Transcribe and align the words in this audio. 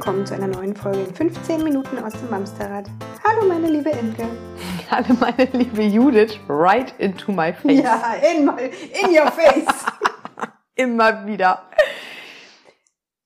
Willkommen 0.00 0.24
zu 0.24 0.32
einer 0.32 0.46
neuen 0.46 0.74
Folge 0.74 1.00
in 1.00 1.14
15 1.14 1.62
Minuten 1.62 1.98
aus 1.98 2.14
dem 2.14 2.30
Mamsterrad. 2.30 2.88
Hallo 3.22 3.46
meine 3.46 3.68
liebe 3.68 3.90
Imke. 3.90 4.26
Hallo 4.90 5.14
meine 5.20 5.44
liebe 5.52 5.82
Judith, 5.82 6.40
right 6.48 6.94
into 6.98 7.30
my 7.30 7.52
face. 7.52 7.82
Ja, 7.82 8.14
in, 8.14 8.46
my, 8.46 8.52
in 8.62 9.10
your 9.10 9.30
face. 9.30 9.66
Immer 10.74 11.26
wieder. 11.26 11.68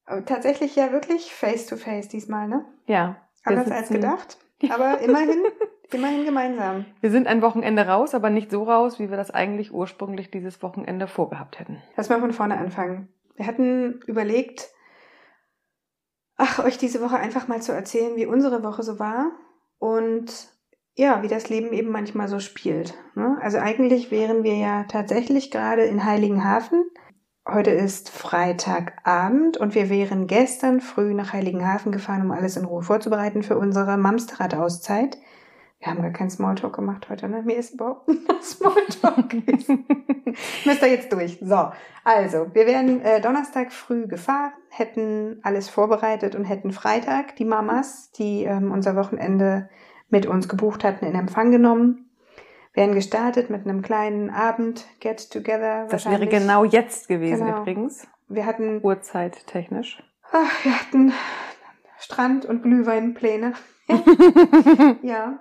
Aber 0.05 0.25
tatsächlich 0.25 0.75
ja 0.75 0.91
wirklich 0.91 1.33
face 1.33 1.67
to 1.67 1.77
face 1.77 2.09
diesmal, 2.09 2.49
ne? 2.49 2.65
Ja. 2.87 3.19
Anders 3.45 3.71
als 3.71 3.89
gedacht, 3.89 4.37
aber 4.69 4.99
immerhin, 4.99 5.45
immerhin 5.93 6.25
gemeinsam. 6.25 6.87
Wir 7.01 7.13
sind 7.13 7.29
ein 7.29 7.41
Wochenende 7.41 7.87
raus, 7.87 8.17
aber 8.17 8.31
nicht 8.31 8.51
so 8.51 8.65
raus, 8.65 8.99
wie 8.99 9.11
wir 9.11 9.17
das 9.17 9.31
eigentlich 9.31 9.73
ursprünglich 9.73 10.33
dieses 10.33 10.61
Wochenende 10.61 11.07
vorgehabt 11.07 11.61
hätten. 11.61 11.81
Lass 11.95 12.09
mal 12.09 12.19
von 12.19 12.33
vorne 12.33 12.59
anfangen. 12.59 13.15
Wir 13.37 13.47
hatten 13.47 14.01
überlegt, 14.09 14.75
ach, 16.37 16.59
euch 16.65 16.79
diese 16.79 17.01
Woche 17.01 17.17
einfach 17.17 17.49
mal 17.49 17.63
zu 17.63 17.73
erzählen, 17.73 18.17
wie 18.17 18.27
unsere 18.27 18.63
Woche 18.63 18.83
so 18.83 18.99
war 18.99 19.33
und 19.79 20.49
ja, 20.97 21.23
wie 21.23 21.29
das 21.29 21.49
Leben 21.49 21.73
eben 21.73 21.91
manchmal 21.91 22.29
so 22.29 22.39
spielt. 22.39 22.95
Ne? 23.15 23.37
Also 23.41 23.59
eigentlich 23.59 24.11
wären 24.11 24.45
wir 24.45 24.57
ja 24.57 24.85
tatsächlich 24.85 25.51
gerade 25.51 25.83
in 25.85 26.05
Heiligenhafen. 26.05 26.85
Heute 27.47 27.71
ist 27.71 28.11
Freitagabend 28.11 29.57
und 29.57 29.75
wir 29.75 29.91
wären 29.91 30.27
gestern 30.27 30.81
früh 30.81 31.13
nach 31.13 31.33
Heiligenhafen 31.33 31.93
gefahren, 31.93 32.23
um 32.23 32.31
alles 32.31 32.57
in 32.57 32.65
Ruhe 32.65 32.83
vorzubereiten 32.83 33.43
für 33.43 33.59
unsere 33.59 33.99
Mamsterrad-Auszeit. 33.99 35.19
Wir 35.85 35.93
haben 35.93 36.01
gar 36.01 36.13
keinen 36.13 36.31
Smalltalk 36.31 36.75
gemacht 36.77 37.09
heute, 37.11 37.29
ne? 37.29 37.43
Mir 37.43 37.57
ist 37.59 37.75
überhaupt 37.75 38.09
nicht 38.09 38.43
Smalltalk 38.43 39.29
gewesen. 39.29 39.85
Müsst 40.65 40.81
ihr 40.81 40.89
jetzt 40.89 41.13
durch. 41.13 41.39
So, 41.43 41.71
also, 42.05 42.47
wir 42.55 42.67
wären 42.67 43.03
äh, 43.03 43.21
Donnerstag 43.21 43.71
früh 43.71 44.07
gefahren, 44.07 44.53
hätten 44.71 45.41
alles 45.43 45.69
vorbereitet 45.69 46.35
und 46.37 46.45
hätten 46.45 46.73
Freitag 46.73 47.37
die 47.37 47.45
Mamas, 47.45 48.11
die 48.13 48.45
ähm, 48.45 48.73
unser 48.73 48.97
Wochenende 48.97 49.69
mit 50.09 50.25
uns 50.25 50.49
gebucht 50.49 50.85
hatten, 50.85 51.05
in 51.05 51.15
Empfang 51.15 51.51
genommen. 51.51 52.09
Wären 52.73 52.95
gestartet 52.95 53.51
mit 53.51 53.67
einem 53.67 53.83
kleinen 53.83 54.31
Abend, 54.31 54.87
Get 55.01 55.31
Together. 55.31 55.87
Das 55.91 56.07
wäre 56.07 56.27
genau 56.27 56.65
jetzt 56.65 57.09
gewesen 57.09 57.45
Genau. 57.47 57.61
übrigens. 57.61 58.07
Wir 58.29 58.47
hatten, 58.47 58.81
Uhrzeit 58.83 59.47
technisch. 59.47 60.03
ach, 60.33 60.65
wir 60.65 60.81
hatten 60.81 61.13
Strand- 61.99 62.47
und 62.47 62.63
Glühweinpläne. 62.63 63.53
ja, 65.03 65.39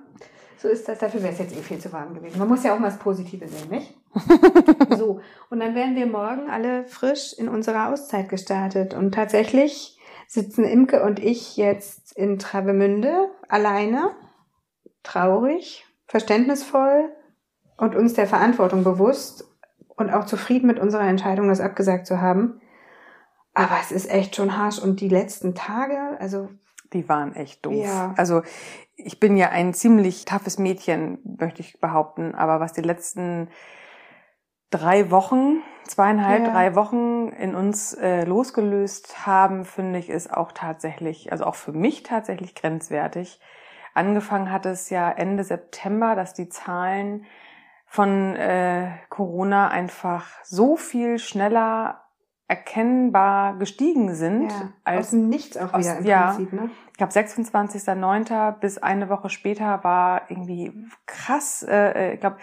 so 0.63 0.69
ist 0.69 0.87
das. 0.87 0.97
Dafür 0.99 1.21
wäre 1.21 1.33
es 1.33 1.39
jetzt 1.39 1.55
eh 1.55 1.61
viel 1.61 1.77
zu 1.77 1.91
warm 1.91 2.15
gewesen. 2.15 2.39
Man 2.39 2.47
muss 2.47 2.63
ja 2.63 2.73
auch 2.73 2.79
mal 2.79 2.87
das 2.87 2.97
Positive 2.97 3.47
sehen, 3.47 3.69
nicht? 3.69 3.93
so, 4.97 5.19
und 5.49 5.59
dann 5.59 5.75
wären 5.75 5.95
wir 5.95 6.07
morgen 6.07 6.49
alle 6.49 6.85
frisch 6.85 7.33
in 7.33 7.49
unserer 7.49 7.89
Auszeit 7.89 8.29
gestartet. 8.29 8.93
Und 8.93 9.13
tatsächlich 9.13 9.99
sitzen 10.25 10.63
Imke 10.63 11.03
und 11.03 11.19
ich 11.19 11.57
jetzt 11.57 12.15
in 12.15 12.39
Travemünde 12.39 13.29
alleine, 13.49 14.11
traurig, 15.03 15.85
verständnisvoll 16.07 17.11
und 17.75 17.93
uns 17.95 18.13
der 18.13 18.27
Verantwortung 18.27 18.85
bewusst 18.85 19.45
und 19.97 20.11
auch 20.11 20.25
zufrieden 20.25 20.67
mit 20.67 20.79
unserer 20.79 21.07
Entscheidung, 21.07 21.49
das 21.49 21.59
abgesagt 21.59 22.07
zu 22.07 22.21
haben. 22.21 22.61
Aber 23.53 23.75
es 23.81 23.91
ist 23.91 24.09
echt 24.09 24.37
schon 24.37 24.57
harsch. 24.57 24.79
Und 24.79 25.01
die 25.01 25.09
letzten 25.09 25.55
Tage, 25.55 25.97
also 26.19 26.49
Die 26.93 27.09
waren 27.09 27.35
echt 27.35 27.65
doof. 27.65 27.73
Ja. 27.73 28.13
Also 28.17 28.43
ich 28.95 29.19
bin 29.19 29.37
ja 29.37 29.49
ein 29.49 29.73
ziemlich 29.73 30.25
toughes 30.25 30.57
Mädchen, 30.59 31.19
möchte 31.39 31.61
ich 31.61 31.79
behaupten. 31.79 32.35
Aber 32.35 32.59
was 32.59 32.73
die 32.73 32.81
letzten 32.81 33.49
drei 34.69 35.11
Wochen, 35.11 35.61
zweieinhalb, 35.85 36.45
Ja. 36.45 36.51
drei 36.51 36.75
Wochen 36.75 37.29
in 37.29 37.55
uns 37.55 37.93
äh, 37.93 38.23
losgelöst 38.23 39.25
haben, 39.25 39.65
finde 39.65 39.99
ich, 39.99 40.09
ist 40.09 40.33
auch 40.33 40.51
tatsächlich, 40.51 41.31
also 41.31 41.45
auch 41.45 41.55
für 41.55 41.73
mich 41.73 42.03
tatsächlich 42.03 42.55
grenzwertig. 42.55 43.39
Angefangen 43.93 44.51
hat 44.51 44.65
es 44.65 44.89
ja 44.89 45.11
Ende 45.11 45.43
September, 45.43 46.15
dass 46.15 46.33
die 46.33 46.49
Zahlen 46.49 47.25
von 47.85 48.35
äh, 48.35 48.89
Corona 49.09 49.67
einfach 49.67 50.25
so 50.43 50.75
viel 50.75 51.19
schneller 51.19 52.02
erkennbar 52.47 53.55
gestiegen 53.57 54.13
sind 54.13 54.51
ja, 54.51 54.57
aus 54.57 54.71
als 54.83 55.09
dem 55.11 55.29
Nichts 55.29 55.57
auch 55.57 55.73
aus- 55.73 55.85
wieder 55.85 55.97
im 55.99 56.05
ja. 56.05 56.25
Prinzip, 56.33 56.53
ne? 56.53 56.69
ich 56.91 56.97
glaube 56.97 57.11
26.09. 57.13 58.51
bis 58.59 58.77
eine 58.77 59.09
Woche 59.09 59.29
später 59.29 59.83
war 59.83 60.23
irgendwie 60.29 60.71
krass, 61.07 61.65
äh, 61.67 62.13
ich 62.13 62.19
glaube 62.19 62.37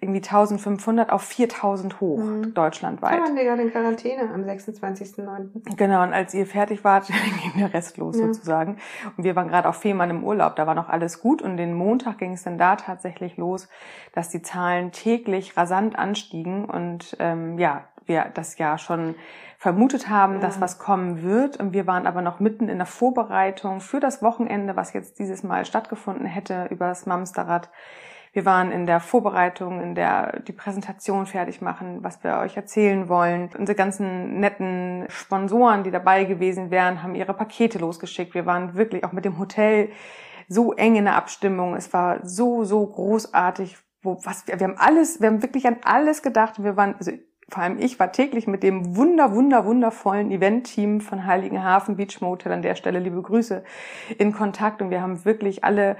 irgendwie 0.00 0.20
1500 0.22 1.10
auf 1.10 1.22
4000 1.22 2.00
hoch 2.00 2.18
Mhm. 2.18 2.54
Da 2.54 2.62
deutschlandweit. 2.62 3.20
waren 3.20 3.34
wir 3.34 3.44
gerade 3.44 3.62
in 3.62 3.70
Quarantäne 3.72 4.30
am 4.32 4.42
26.09. 4.44 5.76
Genau, 5.76 6.02
und 6.02 6.12
als 6.12 6.34
ihr 6.34 6.46
fertig 6.46 6.84
wart, 6.84 7.06
ging 7.52 7.58
der 7.58 7.74
Rest 7.74 7.96
los 7.96 8.18
Ja. 8.18 8.26
sozusagen. 8.26 8.76
Und 9.16 9.24
wir 9.24 9.34
waren 9.36 9.48
gerade 9.48 9.68
auf 9.68 9.76
Fehmarn 9.76 10.10
im 10.10 10.22
Urlaub, 10.24 10.54
da 10.56 10.66
war 10.66 10.74
noch 10.74 10.88
alles 10.88 11.20
gut. 11.20 11.42
Und 11.42 11.56
den 11.56 11.74
Montag 11.74 12.18
ging 12.18 12.32
es 12.34 12.44
dann 12.44 12.58
da 12.58 12.76
tatsächlich 12.76 13.36
los, 13.36 13.68
dass 14.12 14.28
die 14.28 14.42
Zahlen 14.42 14.92
täglich 14.92 15.56
rasant 15.56 15.98
anstiegen. 15.98 16.64
Und 16.66 17.16
ähm, 17.18 17.58
ja, 17.58 17.84
wir 18.04 18.26
das 18.34 18.56
ja 18.58 18.78
schon 18.78 19.16
vermutet 19.66 20.08
haben, 20.08 20.34
Ja. 20.34 20.38
dass 20.42 20.60
was 20.60 20.78
kommen 20.78 21.24
wird. 21.24 21.56
Und 21.56 21.72
wir 21.72 21.88
waren 21.88 22.06
aber 22.06 22.22
noch 22.22 22.38
mitten 22.38 22.68
in 22.68 22.78
der 22.78 22.86
Vorbereitung 22.86 23.80
für 23.80 23.98
das 23.98 24.22
Wochenende, 24.22 24.76
was 24.76 24.92
jetzt 24.92 25.18
dieses 25.18 25.42
Mal 25.42 25.64
stattgefunden 25.64 26.24
hätte 26.24 26.68
über 26.70 26.86
das 26.86 27.04
Mamsterrad. 27.04 27.68
Wir 28.32 28.44
waren 28.44 28.70
in 28.70 28.86
der 28.86 29.00
Vorbereitung, 29.00 29.80
in 29.82 29.96
der 29.96 30.38
die 30.46 30.52
Präsentation 30.52 31.26
fertig 31.26 31.62
machen, 31.62 32.04
was 32.04 32.22
wir 32.22 32.38
euch 32.38 32.56
erzählen 32.56 33.08
wollen. 33.08 33.50
Unsere 33.58 33.74
ganzen 33.74 34.38
netten 34.38 35.06
Sponsoren, 35.08 35.82
die 35.82 35.90
dabei 35.90 36.22
gewesen 36.22 36.70
wären, 36.70 37.02
haben 37.02 37.16
ihre 37.16 37.34
Pakete 37.34 37.80
losgeschickt. 37.80 38.34
Wir 38.34 38.46
waren 38.46 38.76
wirklich 38.76 39.02
auch 39.02 39.10
mit 39.10 39.24
dem 39.24 39.36
Hotel 39.40 39.88
so 40.48 40.74
eng 40.74 40.94
in 40.94 41.06
der 41.06 41.16
Abstimmung. 41.16 41.74
Es 41.74 41.92
war 41.92 42.24
so, 42.24 42.62
so 42.62 42.86
großartig. 42.86 43.78
Wo, 44.02 44.16
was, 44.22 44.46
wir 44.46 44.60
wir 44.60 44.68
haben 44.68 44.78
alles, 44.78 45.20
wir 45.20 45.26
haben 45.26 45.42
wirklich 45.42 45.66
an 45.66 45.78
alles 45.82 46.22
gedacht. 46.22 46.62
Wir 46.62 46.76
waren, 46.76 46.94
also 46.98 47.10
vor 47.48 47.62
allem 47.62 47.78
ich 47.78 47.98
war 48.00 48.10
täglich 48.12 48.46
mit 48.46 48.62
dem 48.62 48.96
wunder, 48.96 49.32
wunder, 49.34 49.64
wundervollen 49.64 50.30
Event-Team 50.30 51.00
von 51.00 51.26
Heiligenhafen 51.26 51.96
Beach 51.96 52.20
Motel 52.20 52.52
an 52.52 52.62
der 52.62 52.74
Stelle 52.74 52.98
liebe 52.98 53.22
Grüße 53.22 53.62
in 54.18 54.32
Kontakt 54.32 54.82
und 54.82 54.90
wir 54.90 55.00
haben 55.02 55.24
wirklich 55.24 55.62
alle 55.64 55.96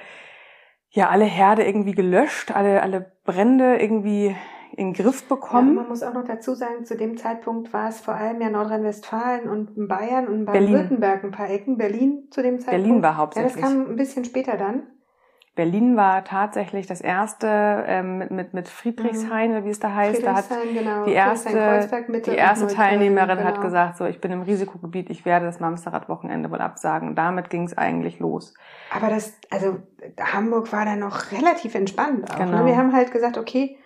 ja 0.91 1.09
alle 1.09 1.25
Herde 1.25 1.65
irgendwie 1.65 1.93
gelöscht, 1.93 2.51
alle 2.53 2.83
alle 2.83 3.13
Brände 3.25 3.77
irgendwie 3.77 4.35
in 4.77 4.89
den 4.89 4.93
Griff 4.93 5.23
Ja, 5.23 5.35
bekommen. 5.37 5.75
man 5.77 5.89
muss 5.89 6.03
auch 6.03 6.13
noch 6.13 6.25
dazu 6.25 6.55
sagen, 6.55 6.85
zu 6.85 6.97
dem 6.97 7.17
Zeitpunkt 7.17 7.73
war 7.73 7.89
es 7.89 8.01
vor 8.01 8.15
allem 8.15 8.41
ja 8.41 8.51
Nordrhein-Westfalen 8.51 9.49
und 9.49 9.89
Bayern 9.89 10.27
und. 10.27 10.45
Baden-Württemberg 10.47 11.25
ein 11.25 11.31
paar 11.31 11.49
Ecken. 11.49 11.79
Berlin 11.79 12.29
zu 12.31 12.43
dem 12.43 12.59
Zeitpunkt. 12.61 12.85
Berlin 12.85 13.03
war 13.03 13.13
Ja, 13.13 13.17
hauptsächlich. 13.19 13.53
das 13.55 13.63
kam 13.63 13.91
ein 13.91 13.97
bisschen 13.97 14.25
später 14.25 14.57
dann. 14.57 14.83
Berlin 15.57 15.97
war 15.97 16.23
tatsächlich 16.23 16.87
das 16.87 17.01
erste 17.01 17.49
ähm, 17.87 18.19
mit, 18.19 18.31
mit, 18.31 18.55
mit 18.55 18.69
Friedrichshain, 18.69 19.53
oder 19.53 19.65
wie 19.65 19.71
es 19.71 19.81
da 19.81 19.95
heißt. 19.95 20.23
Da 20.23 20.35
hat 20.35 20.45
genau. 20.73 21.05
die 21.07 21.13
erste, 21.13 21.89
die 22.27 22.31
erste 22.37 22.67
Teilnehmerin 22.67 23.43
hat 23.43 23.55
genau. 23.55 23.67
gesagt, 23.67 23.97
so 23.97 24.05
ich 24.05 24.21
bin 24.21 24.31
im 24.33 24.43
Risikogebiet, 24.43 25.09
ich 25.09 25.25
werde 25.25 25.47
das 25.47 25.59
Mamsterrad-Wochenende 25.59 26.51
wohl 26.51 26.61
absagen. 26.61 27.09
Und 27.09 27.15
damit 27.17 27.49
ging 27.49 27.65
es 27.65 27.77
eigentlich 27.77 28.21
los. 28.21 28.53
Aber 28.95 29.09
das, 29.09 29.33
also 29.51 29.79
Hamburg 30.21 30.73
war 30.75 30.85
dann 30.85 30.99
noch 30.99 31.33
relativ 31.33 31.75
entspannt 31.75 32.31
auch. 32.31 32.39
Genau. 32.39 32.59
Ne? 32.59 32.67
Wir 32.67 32.77
haben 32.77 32.93
halt 32.93 33.11
gesagt, 33.11 33.39
okay, 33.39 33.79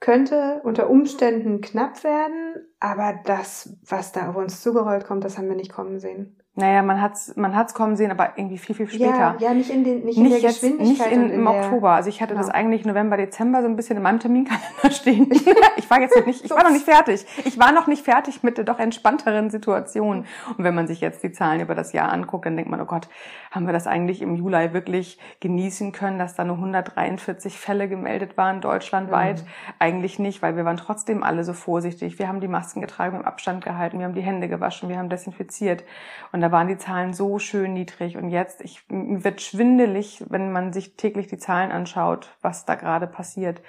könnte 0.00 0.62
unter 0.64 0.88
Umständen 0.88 1.60
knapp 1.60 2.04
werden, 2.04 2.54
aber 2.80 3.20
das, 3.26 3.76
was 3.86 4.12
da 4.12 4.30
auf 4.30 4.36
uns 4.36 4.62
zugerollt 4.62 5.04
kommt, 5.06 5.24
das 5.24 5.36
haben 5.36 5.48
wir 5.48 5.56
nicht 5.56 5.72
kommen 5.72 6.00
sehen. 6.00 6.37
Naja, 6.58 6.82
man 6.82 7.00
hat's, 7.00 7.36
man 7.36 7.54
hat's 7.54 7.72
kommen 7.72 7.94
sehen, 7.94 8.10
aber 8.10 8.32
irgendwie 8.34 8.58
viel, 8.58 8.74
viel 8.74 8.88
später. 8.88 9.06
Ja, 9.16 9.36
ja, 9.38 9.54
nicht 9.54 9.70
in 9.70 9.84
den, 9.84 10.04
nicht, 10.04 10.18
in 10.18 10.24
der 10.24 10.32
nicht 10.32 10.42
jetzt, 10.42 10.62
nicht 10.64 10.76
Geschwindigkeit 10.78 11.12
in, 11.12 11.22
und 11.22 11.30
in 11.30 11.34
im 11.36 11.44
der, 11.44 11.54
Oktober. 11.54 11.90
Also 11.92 12.08
ich 12.08 12.20
hatte 12.20 12.34
das 12.34 12.46
Genau. 12.46 12.58
eigentlich 12.58 12.84
November, 12.84 13.16
Dezember 13.16 13.62
so 13.62 13.68
ein 13.68 13.76
bisschen 13.76 13.96
in 13.96 14.02
meinem 14.02 14.18
Terminkalender 14.18 14.90
stehen. 14.90 15.30
Ich 15.76 15.88
war 15.88 16.00
jetzt 16.00 16.16
noch 16.16 16.26
nicht, 16.26 16.44
ich 16.44 16.50
war 16.50 16.64
noch 16.64 16.70
nicht 16.72 16.84
fertig. 16.84 17.24
Ich 17.44 17.58
war 17.58 17.72
noch 17.72 17.86
nicht 17.86 18.04
fertig 18.04 18.42
mit 18.42 18.58
der 18.58 18.64
doch 18.64 18.78
entspannteren 18.78 19.48
Situation. 19.48 20.26
Und 20.56 20.64
wenn 20.64 20.74
man 20.74 20.86
sich 20.86 21.00
jetzt 21.00 21.22
die 21.22 21.32
Zahlen 21.32 21.60
über 21.60 21.74
das 21.74 21.92
Jahr 21.92 22.12
anguckt, 22.12 22.44
dann 22.44 22.56
denkt 22.56 22.70
man, 22.70 22.80
oh 22.80 22.84
Gott, 22.84 23.08
haben 23.50 23.64
wir 23.64 23.72
das 23.72 23.86
eigentlich 23.86 24.20
im 24.20 24.34
Juli 24.34 24.74
wirklich 24.74 25.18
genießen 25.40 25.92
können, 25.92 26.18
dass 26.18 26.34
da 26.34 26.44
nur 26.44 26.56
143 26.56 27.56
Fälle 27.58 27.88
gemeldet 27.88 28.36
waren 28.36 28.60
deutschlandweit? 28.60 29.42
Mhm. 29.42 29.46
Eigentlich 29.78 30.18
nicht, 30.18 30.42
weil 30.42 30.56
wir 30.56 30.64
waren 30.64 30.76
trotzdem 30.76 31.22
alle 31.22 31.44
so 31.44 31.52
vorsichtig. 31.54 32.18
Wir 32.18 32.28
haben 32.28 32.40
die 32.40 32.48
Masken 32.48 32.80
getragen, 32.80 33.12
wir 33.12 33.18
haben 33.20 33.26
Abstand 33.26 33.64
gehalten, 33.64 33.98
wir 33.98 34.06
haben 34.06 34.14
die 34.14 34.20
Hände 34.20 34.48
gewaschen, 34.48 34.88
wir 34.88 34.98
haben 34.98 35.08
desinfiziert. 35.08 35.84
Und 36.32 36.40
da 36.48 36.52
waren 36.52 36.68
die 36.68 36.78
Zahlen 36.78 37.12
so 37.12 37.38
schön 37.38 37.74
niedrig. 37.74 38.16
Und 38.16 38.30
jetzt, 38.30 38.62
ich, 38.62 38.82
wird 38.88 39.42
schwindelig, 39.42 40.24
wenn 40.30 40.50
man 40.50 40.72
sich 40.72 40.96
täglich 40.96 41.26
die 41.26 41.36
Zahlen 41.36 41.70
anschaut, 41.70 42.34
was 42.40 42.64
da 42.64 42.74
gerade 42.74 43.06
passiert. 43.06 43.60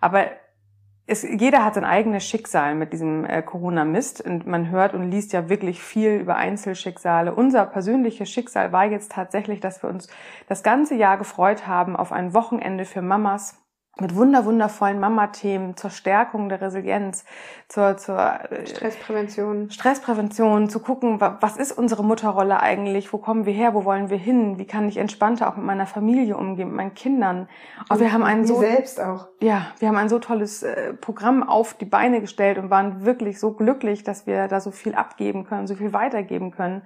Aber 0.00 0.26
es, 1.08 1.24
jeder 1.24 1.64
hat 1.64 1.74
sein 1.74 1.84
eigenes 1.84 2.24
Schicksal 2.24 2.76
mit 2.76 2.92
diesem 2.92 3.24
äh, 3.24 3.42
Corona-Mist 3.42 4.20
und 4.20 4.46
man 4.46 4.70
hört 4.70 4.94
und 4.94 5.10
liest 5.10 5.32
ja 5.32 5.48
wirklich 5.48 5.82
viel 5.82 6.12
über 6.12 6.36
Einzelschicksale. 6.36 7.34
Unser 7.34 7.66
persönliches 7.66 8.30
Schicksal 8.30 8.70
war 8.70 8.84
jetzt 8.84 9.10
tatsächlich, 9.10 9.58
dass 9.58 9.82
wir 9.82 9.90
uns 9.90 10.06
das 10.48 10.62
ganze 10.62 10.94
Jahr 10.94 11.18
gefreut 11.18 11.66
haben 11.66 11.96
auf 11.96 12.12
ein 12.12 12.34
Wochenende 12.34 12.84
für 12.84 13.02
Mamas 13.02 13.65
mit 13.98 14.14
wunder 14.14 14.44
wundervollen 14.44 15.00
Mama-Themen 15.00 15.76
zur 15.76 15.88
Stärkung 15.88 16.50
der 16.50 16.60
Resilienz, 16.60 17.24
zur, 17.68 17.96
zur 17.96 18.18
äh, 18.18 18.66
Stressprävention. 18.66 19.70
Stressprävention, 19.70 20.68
zu 20.68 20.80
gucken, 20.80 21.20
was 21.20 21.56
ist 21.56 21.72
unsere 21.72 22.04
Mutterrolle 22.04 22.60
eigentlich, 22.60 23.12
wo 23.12 23.18
kommen 23.18 23.46
wir 23.46 23.54
her, 23.54 23.72
wo 23.72 23.84
wollen 23.84 24.10
wir 24.10 24.18
hin, 24.18 24.58
wie 24.58 24.66
kann 24.66 24.86
ich 24.88 24.98
entspannter 24.98 25.48
auch 25.48 25.56
mit 25.56 25.64
meiner 25.64 25.86
Familie 25.86 26.36
umgehen, 26.36 26.68
mit 26.68 26.76
meinen 26.76 26.94
Kindern. 26.94 27.48
Aber 27.88 28.00
wir 28.00 28.12
haben 28.12 28.22
ein 28.22 28.46
so 28.46 28.58
selbst 28.60 29.00
auch. 29.00 29.28
Ja, 29.40 29.68
wir 29.78 29.88
haben 29.88 29.96
ein 29.96 30.10
so 30.10 30.18
tolles 30.18 30.62
äh, 30.62 30.92
Programm 30.92 31.42
auf 31.42 31.72
die 31.72 31.86
Beine 31.86 32.20
gestellt 32.20 32.58
und 32.58 32.68
waren 32.68 33.06
wirklich 33.06 33.40
so 33.40 33.52
glücklich, 33.52 34.04
dass 34.04 34.26
wir 34.26 34.46
da 34.48 34.60
so 34.60 34.70
viel 34.70 34.94
abgeben 34.94 35.44
können, 35.44 35.66
so 35.66 35.74
viel 35.74 35.94
weitergeben 35.94 36.50
können. 36.50 36.82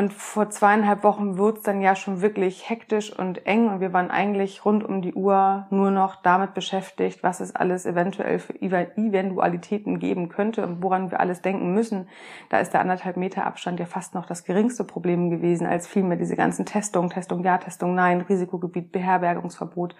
Und 0.00 0.14
vor 0.14 0.48
zweieinhalb 0.48 1.04
Wochen 1.04 1.36
wurde 1.36 1.58
es 1.58 1.62
dann 1.62 1.82
ja 1.82 1.94
schon 1.94 2.22
wirklich 2.22 2.70
hektisch 2.70 3.12
und 3.12 3.46
eng 3.46 3.68
und 3.68 3.80
wir 3.80 3.92
waren 3.92 4.10
eigentlich 4.10 4.64
rund 4.64 4.82
um 4.82 5.02
die 5.02 5.12
Uhr 5.12 5.66
nur 5.68 5.90
noch 5.90 6.16
damit 6.16 6.54
beschäftigt, 6.54 7.22
was 7.22 7.40
es 7.40 7.54
alles 7.54 7.84
eventuell 7.84 8.38
für 8.38 8.54
Eventualitäten 8.62 9.98
geben 9.98 10.30
könnte 10.30 10.66
und 10.66 10.82
woran 10.82 11.10
wir 11.10 11.20
alles 11.20 11.42
denken 11.42 11.74
müssen. 11.74 12.08
Da 12.48 12.60
ist 12.60 12.72
der 12.72 12.80
anderthalb 12.80 13.18
Meter 13.18 13.44
Abstand 13.44 13.78
ja 13.78 13.84
fast 13.84 14.14
noch 14.14 14.24
das 14.24 14.44
geringste 14.44 14.84
Problem 14.84 15.28
gewesen, 15.28 15.66
als 15.66 15.86
vielmehr 15.86 16.16
diese 16.16 16.34
ganzen 16.34 16.64
Testungen, 16.64 17.10
Testung 17.10 17.44
ja, 17.44 17.58
Testung 17.58 17.94
nein, 17.94 18.22
Risikogebiet, 18.22 18.92
Beherbergungsverbot. 18.92 19.94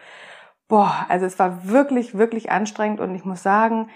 Boah, 0.67 1.05
also 1.11 1.26
es 1.26 1.38
war 1.38 1.69
wirklich, 1.69 2.17
wirklich 2.17 2.50
anstrengend 2.50 3.00
und 3.00 3.14
ich 3.14 3.26
muss 3.26 3.43
sagen, 3.43 3.91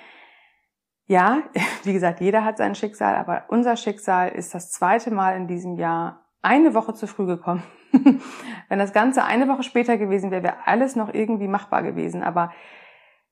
ja, 1.07 1.43
wie 1.85 1.93
gesagt, 1.93 2.21
jeder 2.21 2.45
hat 2.45 2.59
sein 2.59 2.75
Schicksal, 2.75 3.17
aber 3.17 3.45
unser 3.49 3.77
Schicksal 3.77 4.31
ist 4.31 4.55
das 4.55 4.71
zweite 4.71 5.11
Mal 5.13 5.37
in 5.37 5.47
diesem 5.47 5.77
Jahr 5.77 6.27
eine 6.43 6.75
Woche 6.75 6.95
zu 6.95 7.07
früh 7.07 7.27
gekommen. 7.27 7.63
Wenn 8.69 8.79
das 8.79 8.93
Ganze 8.93 9.25
eine 9.25 9.49
Woche 9.49 9.63
später 9.63 9.97
gewesen 9.97 10.31
wäre, 10.31 10.43
wäre 10.43 10.67
alles 10.67 10.97
noch 10.97 11.13
irgendwie 11.13 11.49
machbar 11.49 11.83
gewesen. 11.83 12.23
Aber 12.23 12.53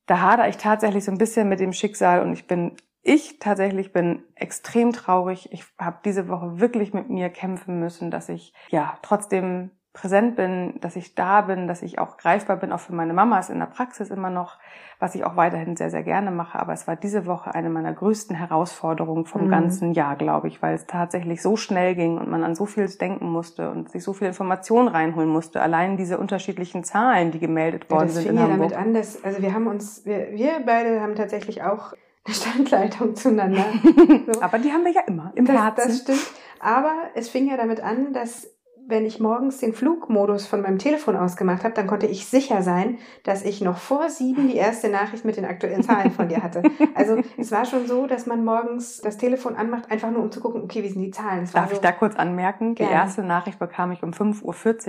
da 0.07 0.21
hadere 0.21 0.49
ich 0.49 0.57
tatsächlich 0.57 1.05
so 1.05 1.13
ein 1.13 1.19
bisschen 1.19 1.49
mit 1.49 1.61
dem 1.61 1.73
Schicksal 1.73 2.23
und 2.23 2.33
ich 2.33 2.47
bin, 2.47 2.77
ich 3.03 3.39
tatsächlich 3.39 3.93
bin 3.93 4.25
extrem 4.35 4.93
traurig. 4.93 5.49
Ich 5.53 5.65
habe 5.79 6.01
diese 6.05 6.29
Woche 6.29 6.61
wirklich 6.61 6.95
mit 6.95 7.11
mir 7.11 7.29
kämpfen 7.29 7.81
müssen, 7.81 8.11
dass 8.11 8.29
ich 8.29 8.53
ja 8.71 8.99
trotzdem 9.03 9.71
präsent 9.93 10.37
bin, 10.37 10.81
dass 10.81 10.97
ich 10.97 11.15
da 11.15 11.43
bin, 11.43 11.69
dass 11.69 11.83
ich 11.83 11.99
auch 11.99 12.17
greifbar 12.17 12.57
bin, 12.57 12.73
auch 12.73 12.81
für 12.81 12.95
meine 12.95 13.13
Mamas 13.13 13.51
in 13.51 13.59
der 13.59 13.67
Praxis 13.67 14.09
immer 14.09 14.31
noch, 14.31 14.59
was 14.99 15.15
ich 15.15 15.25
auch 15.25 15.37
weiterhin 15.37 15.77
sehr, 15.77 15.91
sehr 15.91 16.03
gerne 16.03 16.31
mache. 16.31 16.59
Aber 16.59 16.73
es 16.73 16.87
war 16.87 16.97
diese 16.97 17.27
Woche 17.27 17.55
eine 17.55 17.69
meiner 17.69 17.93
größten 17.93 18.35
Herausforderungen 18.35 19.27
vom 19.27 19.47
mhm. 19.47 19.51
ganzen 19.51 19.93
Jahr, 19.93 20.17
glaube 20.17 20.49
ich, 20.49 20.63
weil 20.63 20.75
es 20.75 20.87
tatsächlich 20.87 21.43
so 21.43 21.57
schnell 21.57 21.95
ging 21.95 22.17
und 22.17 22.31
man 22.31 22.43
an 22.43 22.55
so 22.55 22.65
viel 22.65 22.89
denken 22.89 23.27
musste 23.27 23.71
und 23.71 23.91
sich 23.91 24.03
so 24.03 24.15
viel 24.15 24.29
Informationen 24.29 24.89
reinholen 24.89 25.29
musste. 25.29 25.61
Allein 25.61 25.99
diese 25.99 26.17
unterschiedlichen 26.17 26.85
Zahlen, 26.85 27.31
die 27.31 27.39
gemeldet 27.39 27.91
worden 27.91 28.09
ja, 28.09 28.15
das 28.15 28.15
sind 28.15 28.31
in 28.31 28.37
ja 28.37 28.43
Hamburg. 28.45 28.71
damit 28.71 28.87
an, 28.87 28.95
dass, 28.95 29.23
also 29.23 29.43
wir 29.43 29.53
haben 29.53 29.67
uns, 29.67 30.07
wir, 30.07 30.33
wir 30.33 30.63
beide 30.65 31.03
haben 31.03 31.17
tatsächlich 31.17 31.63
auch 31.63 31.93
eine 32.25 32.35
Standleitung 32.35 33.15
zueinander. 33.15 33.65
So. 34.33 34.41
Aber 34.41 34.59
die 34.59 34.73
haben 34.73 34.85
wir 34.85 34.93
ja 34.93 35.03
immer 35.07 35.33
im 35.35 35.45
das, 35.45 35.57
Herzen. 35.57 35.89
Das 35.89 35.99
stimmt. 35.99 36.31
Aber 36.61 36.93
es 37.15 37.29
fing 37.29 37.49
ja 37.49 37.57
damit 37.57 37.83
an, 37.83 38.13
dass 38.13 38.49
wenn 38.89 39.07
ich 39.07 39.21
morgens 39.21 39.59
den 39.59 39.73
Flugmodus 39.73 40.47
von 40.47 40.61
meinem 40.61 40.79
Telefon 40.79 41.17
ausgemacht 41.17 41.65
habe, 41.65 41.75
dann 41.75 41.87
konnte 41.87 42.07
ich 42.07 42.27
sicher 42.27 42.63
sein, 42.63 42.99
dass 43.23 43.45
ich 43.45 43.61
noch 43.61 43.79
vor 43.79 44.11
sieben 44.11 44.49
die 44.49 44.57
erste 44.57 44.89
Nachricht 44.89 45.25
mit 45.25 45.37
den 45.37 45.45
aktuellen 45.45 45.83
Zahlen 45.83 46.11
von 46.11 46.29
dir 46.29 46.43
hatte. 46.43 46.63
Also 46.95 47.19
es 47.39 47.51
war 47.51 47.65
schon 47.65 47.87
so, 47.87 48.07
dass 48.07 48.27
man 48.27 48.45
morgens 48.45 49.01
das 49.01 49.17
Telefon 49.17 49.57
anmacht, 49.57 49.91
einfach 49.91 50.11
nur 50.11 50.23
um 50.23 50.31
zu 50.31 50.41
gucken, 50.41 50.63
okay, 50.63 50.83
wie 50.83 50.89
sind 50.89 51.01
die 51.01 51.11
Zahlen. 51.11 51.49
Darf 51.53 51.71
so 51.71 51.77
ich 51.77 51.81
da 51.81 51.93
kurz 51.93 52.17
anmerken? 52.17 52.75
Die 52.75 52.83
erste 52.83 53.23
Nachricht 53.23 53.59
bekam 53.59 53.93
ich 53.93 54.03
um 54.03 54.11
5.40 54.11 54.43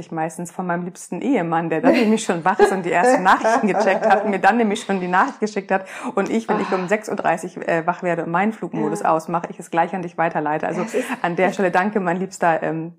Uhr 0.09 0.15
meistens 0.15 0.51
von 0.51 0.67
meinem 0.67 0.83
liebsten 0.83 1.21
Ehemann, 1.21 1.69
der 1.69 1.81
dann 1.81 1.93
nämlich 1.93 2.23
schon 2.23 2.43
wach 2.43 2.59
ist 2.59 2.71
und 2.71 2.85
die 2.85 2.91
ersten 2.91 3.23
Nachrichten 3.23 3.67
gecheckt 3.67 4.05
hat, 4.05 4.27
mir 4.27 4.39
dann 4.39 4.57
nämlich 4.57 4.81
schon 4.81 4.99
die 4.99 5.07
Nachricht 5.07 5.39
geschickt 5.39 5.71
hat 5.71 5.85
und 6.15 6.29
ich, 6.29 6.49
wenn 6.49 6.59
ich 6.59 6.71
um 6.71 6.85
6.30 6.85 7.57
Uhr 7.57 7.67
äh, 7.67 7.87
wach 7.87 8.03
werde 8.03 8.25
und 8.25 8.31
meinen 8.31 8.51
Flugmodus 8.51 9.01
ja. 9.01 9.11
ausmache, 9.11 9.47
ich 9.49 9.59
es 9.59 9.71
gleich 9.71 9.93
an 9.93 10.01
dich 10.01 10.17
weiterleite. 10.17 10.67
Also 10.67 10.85
an 11.21 11.35
der 11.35 11.53
Stelle 11.53 11.71
danke, 11.71 11.99
mein 11.99 12.17
liebster 12.17 12.61
ähm, 12.63 12.93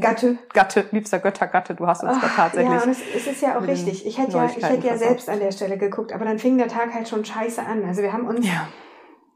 Gatte. 0.00 0.38
Gatte, 0.52 0.86
liebster 0.90 1.18
Göttergatte, 1.18 1.74
du 1.74 1.86
hast 1.86 2.02
uns 2.02 2.12
Ach, 2.16 2.22
da 2.22 2.28
tatsächlich. 2.28 2.72
Ja, 2.72 2.82
und 2.82 2.90
es, 2.90 3.00
es 3.14 3.26
ist 3.26 3.42
ja 3.42 3.58
auch 3.58 3.66
richtig. 3.66 4.06
Ich 4.06 4.18
hätte 4.18 4.32
ja, 4.32 4.46
ich 4.46 4.62
hätte 4.62 4.86
ja 4.86 4.96
selbst 4.96 5.28
an 5.28 5.40
der 5.40 5.52
Stelle 5.52 5.78
geguckt, 5.78 6.12
aber 6.12 6.24
dann 6.24 6.38
fing 6.38 6.58
der 6.58 6.68
Tag 6.68 6.92
halt 6.94 7.08
schon 7.08 7.24
scheiße 7.24 7.62
an. 7.62 7.84
Also 7.84 8.02
wir 8.02 8.12
haben 8.12 8.26
uns. 8.26 8.46
Ja. 8.46 8.68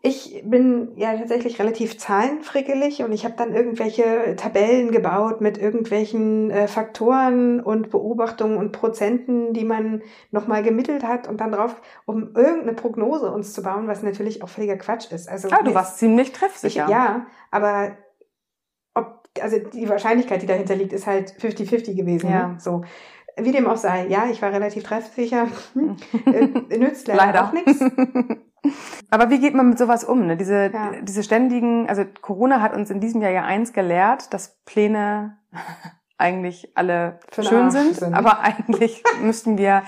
Ich 0.06 0.42
bin 0.44 0.92
ja 0.96 1.16
tatsächlich 1.16 1.58
relativ 1.58 1.96
zahlenfrickelig 1.96 3.02
und 3.02 3.12
ich 3.12 3.24
habe 3.24 3.36
dann 3.38 3.54
irgendwelche 3.54 4.36
Tabellen 4.36 4.90
gebaut 4.90 5.40
mit 5.40 5.56
irgendwelchen 5.56 6.50
äh, 6.50 6.68
Faktoren 6.68 7.60
und 7.60 7.88
Beobachtungen 7.88 8.58
und 8.58 8.72
Prozenten, 8.72 9.54
die 9.54 9.64
man 9.64 10.02
nochmal 10.30 10.62
gemittelt 10.62 11.04
hat 11.04 11.26
und 11.26 11.40
dann 11.40 11.52
drauf, 11.52 11.80
um 12.04 12.36
irgendeine 12.36 12.74
Prognose 12.74 13.30
uns 13.30 13.54
zu 13.54 13.62
bauen, 13.62 13.88
was 13.88 14.02
natürlich 14.02 14.42
auch 14.42 14.50
völliger 14.50 14.76
Quatsch 14.76 15.10
ist. 15.10 15.26
Also 15.26 15.48
ja, 15.48 15.62
du 15.62 15.74
warst 15.74 15.96
ziemlich 15.96 16.32
treffsicher. 16.32 16.84
Ich, 16.84 16.90
ja, 16.90 17.26
aber 17.50 17.96
also 19.40 19.58
die 19.58 19.88
Wahrscheinlichkeit, 19.88 20.42
die 20.42 20.46
dahinter 20.46 20.76
liegt, 20.76 20.92
ist 20.92 21.06
halt 21.06 21.32
50-50 21.32 21.94
gewesen. 21.94 22.30
Ja. 22.30 22.48
Ne? 22.48 22.60
So. 22.60 22.84
Wie 23.36 23.50
dem 23.50 23.66
auch 23.66 23.76
sei, 23.76 24.06
ja, 24.06 24.26
ich 24.30 24.40
war 24.42 24.52
relativ 24.52 24.84
treffsicher. 24.84 25.48
Äh, 26.26 26.78
nützt 26.78 27.08
leider, 27.08 27.26
leider. 27.26 27.44
auch 27.44 27.52
nichts. 27.52 27.80
Aber 29.10 29.30
wie 29.30 29.40
geht 29.40 29.54
man 29.54 29.68
mit 29.68 29.78
sowas 29.78 30.04
um? 30.04 30.26
Ne? 30.26 30.36
Diese, 30.36 30.70
ja. 30.72 30.92
diese 31.02 31.22
ständigen, 31.22 31.88
also 31.88 32.04
Corona 32.20 32.60
hat 32.60 32.74
uns 32.74 32.90
in 32.90 33.00
diesem 33.00 33.20
Jahr 33.20 33.30
ja 33.30 33.44
eins 33.44 33.72
gelehrt, 33.72 34.32
dass 34.32 34.60
Pläne 34.64 35.38
eigentlich 36.18 36.72
alle 36.74 37.18
schön 37.32 37.70
sind, 37.70 37.96
sind, 37.96 38.14
aber 38.14 38.40
eigentlich 38.40 39.02
müssten 39.20 39.58
wir 39.58 39.82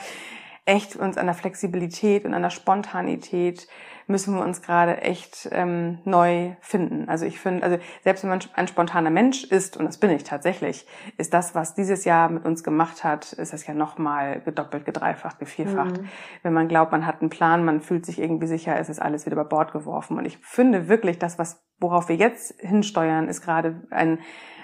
echt 0.65 0.97
uns 0.97 1.17
an 1.17 1.27
der 1.27 1.35
Flexibilität 1.35 2.25
und 2.25 2.35
an 2.35 2.43
der 2.43 2.51
Spontanität 2.51 3.69
müssen 4.09 4.35
wir 4.35 4.45
uns 4.45 4.63
gerade 4.63 5.01
echt 5.03 5.49
ähm, 5.53 5.99
neu 6.05 6.53
finden. 6.61 7.09
Also 7.09 7.27
ich 7.27 7.41
finde, 7.41 7.65
also 7.65 7.79
selbst 8.03 8.23
wenn 8.23 8.31
man 8.31 8.41
ein 8.55 8.69
spontaner 8.69 9.11
Mensch 9.11 9.45
ist, 9.45 9.77
und 9.77 9.85
das 9.85 9.99
bin 9.99 10.11
ich 10.11 10.25
tatsächlich, 10.25 10.87
ist 11.19 11.35
das, 11.35 11.55
was 11.55 11.75
dieses 11.75 12.05
Jahr 12.05 12.29
mit 12.29 12.45
uns 12.45 12.63
gemacht 12.63 13.05
hat, 13.05 13.33
ist 13.33 13.53
das 13.53 13.67
ja 13.67 13.75
nochmal 13.75 14.41
gedoppelt, 14.43 14.85
gedreifacht, 14.85 15.39
gevierfacht. 15.39 16.01
Mhm. 16.01 16.09
Wenn 16.43 16.53
man 16.53 16.69
glaubt, 16.69 16.93
man 16.93 17.07
hat 17.07 17.21
einen 17.21 17.31
Plan, 17.31 17.65
man 17.65 17.81
fühlt 17.81 18.07
sich 18.07 18.21
irgendwie 18.21 18.47
sicher, 18.47 18.79
ist 18.79 18.91
es 18.91 19.01
alles 19.01 19.27
wieder 19.27 19.35
über 19.35 19.45
Bord 19.45 19.73
geworfen. 19.73 20.17
Und 20.19 20.25
ich 20.25 20.39
finde 20.39 20.89
wirklich, 20.89 21.19
das, 21.19 21.39
was, 21.39 21.65
worauf 21.79 22.09
wir 22.09 22.17
jetzt 22.17 22.61
hinsteuern, 22.61 23.29
ist 23.29 23.43
gerade 23.43 23.83
ein, 23.91 24.21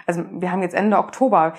also 0.07 0.25
wir 0.31 0.53
haben 0.53 0.63
jetzt 0.63 0.75
Ende 0.75 0.99
Oktober, 0.99 1.55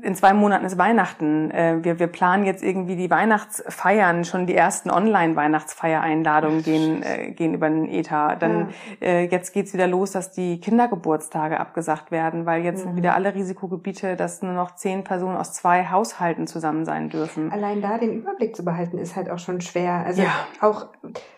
in 0.00 0.14
zwei 0.14 0.32
Monaten 0.32 0.64
ist 0.64 0.78
Weihnachten. 0.78 1.50
Äh, 1.50 1.78
wir, 1.82 1.98
wir 1.98 2.06
planen 2.06 2.44
jetzt 2.44 2.62
irgendwie 2.62 2.96
die 2.96 3.10
Weihnachtsfeiern, 3.10 4.24
schon 4.24 4.46
die 4.46 4.54
ersten 4.54 4.90
Online-Weihnachtsfeiereinladungen 4.90 6.62
gehen, 6.62 7.02
äh, 7.02 7.30
gehen 7.32 7.54
über 7.54 7.68
den 7.68 7.88
ETA. 7.88 8.36
Dann 8.36 8.70
ja. 9.00 9.06
äh, 9.06 9.24
jetzt 9.26 9.52
geht's 9.52 9.74
wieder 9.74 9.86
los, 9.86 10.12
dass 10.12 10.32
die 10.32 10.60
Kindergeburtstage 10.60 11.60
abgesagt 11.60 12.10
werden, 12.10 12.46
weil 12.46 12.64
jetzt 12.64 12.86
mhm. 12.86 12.96
wieder 12.96 13.14
alle 13.14 13.34
Risikogebiete, 13.34 14.16
dass 14.16 14.42
nur 14.42 14.54
noch 14.54 14.74
zehn 14.74 15.04
Personen 15.04 15.36
aus 15.36 15.52
zwei 15.52 15.86
Haushalten 15.86 16.46
zusammen 16.46 16.84
sein 16.84 17.10
dürfen. 17.10 17.52
Allein 17.52 17.82
da 17.82 17.98
den 17.98 18.14
Überblick 18.14 18.56
zu 18.56 18.64
behalten, 18.64 18.98
ist 18.98 19.14
halt 19.14 19.30
auch 19.30 19.38
schon 19.38 19.60
schwer. 19.60 20.04
Also 20.06 20.22
ja. 20.22 20.30
auch 20.60 20.86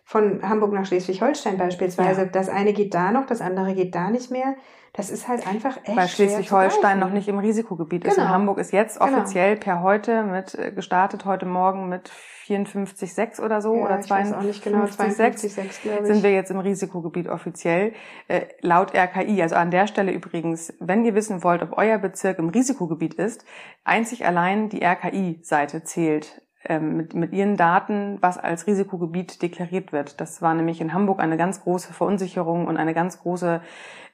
von 0.05 0.43
Hamburg 0.43 0.73
nach 0.73 0.87
Schleswig-Holstein 0.87 1.59
beispielsweise. 1.59 2.23
Ja. 2.23 2.29
Das 2.29 2.49
eine 2.49 2.73
geht 2.73 2.95
da 2.95 3.11
noch, 3.11 3.27
das 3.27 3.41
andere 3.41 3.75
geht 3.75 3.95
da 3.95 4.11
nicht 4.11 4.31
mehr. 4.31 4.55
Das 4.97 5.11
ist 5.11 5.27
halt 5.27 5.45
einfach 5.45 5.77
echt. 5.85 5.97
Weil 5.97 6.07
Schleswig-Holstein 6.07 7.01
noch 7.01 7.11
nicht 7.11 7.27
im 7.27 7.39
Risikogebiet 7.39 8.03
genau. 8.03 8.13
ist. 8.13 8.19
Und 8.19 8.29
Hamburg 8.29 8.59
ist 8.59 8.73
jetzt 8.73 9.01
genau. 9.01 9.13
offiziell 9.13 9.55
genau. 9.55 9.65
per 9.65 9.83
heute 9.83 10.23
mit 10.23 10.55
äh, 10.55 10.71
gestartet, 10.71 11.25
heute 11.25 11.47
Morgen 11.47 11.89
mit 11.89 12.13
54,6 12.47 13.41
oder 13.41 13.61
so 13.61 13.75
ja, 13.75 13.85
oder 13.85 13.97
52,6 13.97 14.63
genau, 14.63 14.87
sind 16.05 16.23
wir 16.23 16.31
jetzt 16.31 16.53
im 16.53 16.61
Risikogebiet 16.61 17.27
offiziell. 17.29 17.93
Äh, 18.29 18.43
laut 18.61 18.95
RKI, 18.95 19.43
also 19.43 19.57
an 19.57 19.73
der 19.73 19.89
Stelle 19.89 20.13
übrigens, 20.13 20.73
wenn 20.79 21.05
ihr 21.05 21.17
wissen 21.17 21.43
wollt, 21.43 21.63
ob 21.63 21.77
euer 21.77 21.99
Bezirk 21.99 22.39
im 22.39 22.51
Risikogebiet 22.51 23.15
ist, 23.15 23.45
einzig 23.83 24.25
allein 24.25 24.69
die 24.69 24.85
RKI-Seite 24.85 25.83
zählt 25.83 26.41
ähm, 26.67 26.97
mit, 26.97 27.15
mit 27.15 27.33
ihren 27.33 27.57
Daten, 27.57 28.19
was 28.21 28.39
als 28.39 28.67
Risikogebiet 28.67 29.43
deklariert 29.43 29.93
wird. 29.93 30.21
Das 30.21 30.43
war 30.43 30.55
nämlich 30.55 30.81
in 30.81 30.93
Hamburg 30.93 31.21
eine 31.21 31.37
ganz 31.37 31.63
große 31.63 31.93
Verunsicherung 31.93 32.67
und 32.67 32.77
eine 32.77 32.95
ganz 32.95 33.21
große 33.21 33.61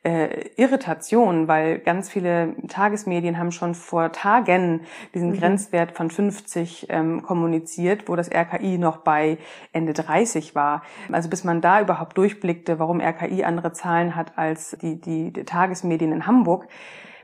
äh, 0.03 0.49
Irritation, 0.57 1.47
weil 1.47 1.79
ganz 1.79 2.09
viele 2.09 2.55
Tagesmedien 2.69 3.39
haben 3.39 3.53
schon 3.53 3.75
vor 3.75 4.13
Tagen 4.13 4.81
diesen 5.15 5.31
mhm. 5.31 5.39
Grenzwert 5.39 5.93
von 5.93 6.11
50 6.11 6.87
ähm, 6.89 7.23
kommuniziert, 7.23 8.09
wo 8.09 8.17
das 8.17 8.31
RKI 8.31 8.79
noch 8.79 8.99
bei 8.99 9.39
Ende 9.73 9.93
30 9.93 10.55
war. 10.55 10.83
Also 11.13 11.29
bis 11.29 11.45
man 11.45 11.61
da 11.61 11.83
überhaupt 11.83 12.17
durchblickte, 12.17 12.79
warum 12.79 13.01
RKI 13.01 13.45
andere 13.45 13.73
Zahlen 13.73 14.17
hat 14.17 14.39
als 14.39 14.77
die, 14.81 15.01
die, 15.01 15.33
die 15.33 15.45
Tagesmedien 15.45 16.13
in 16.13 16.27
Hamburg, 16.27 16.67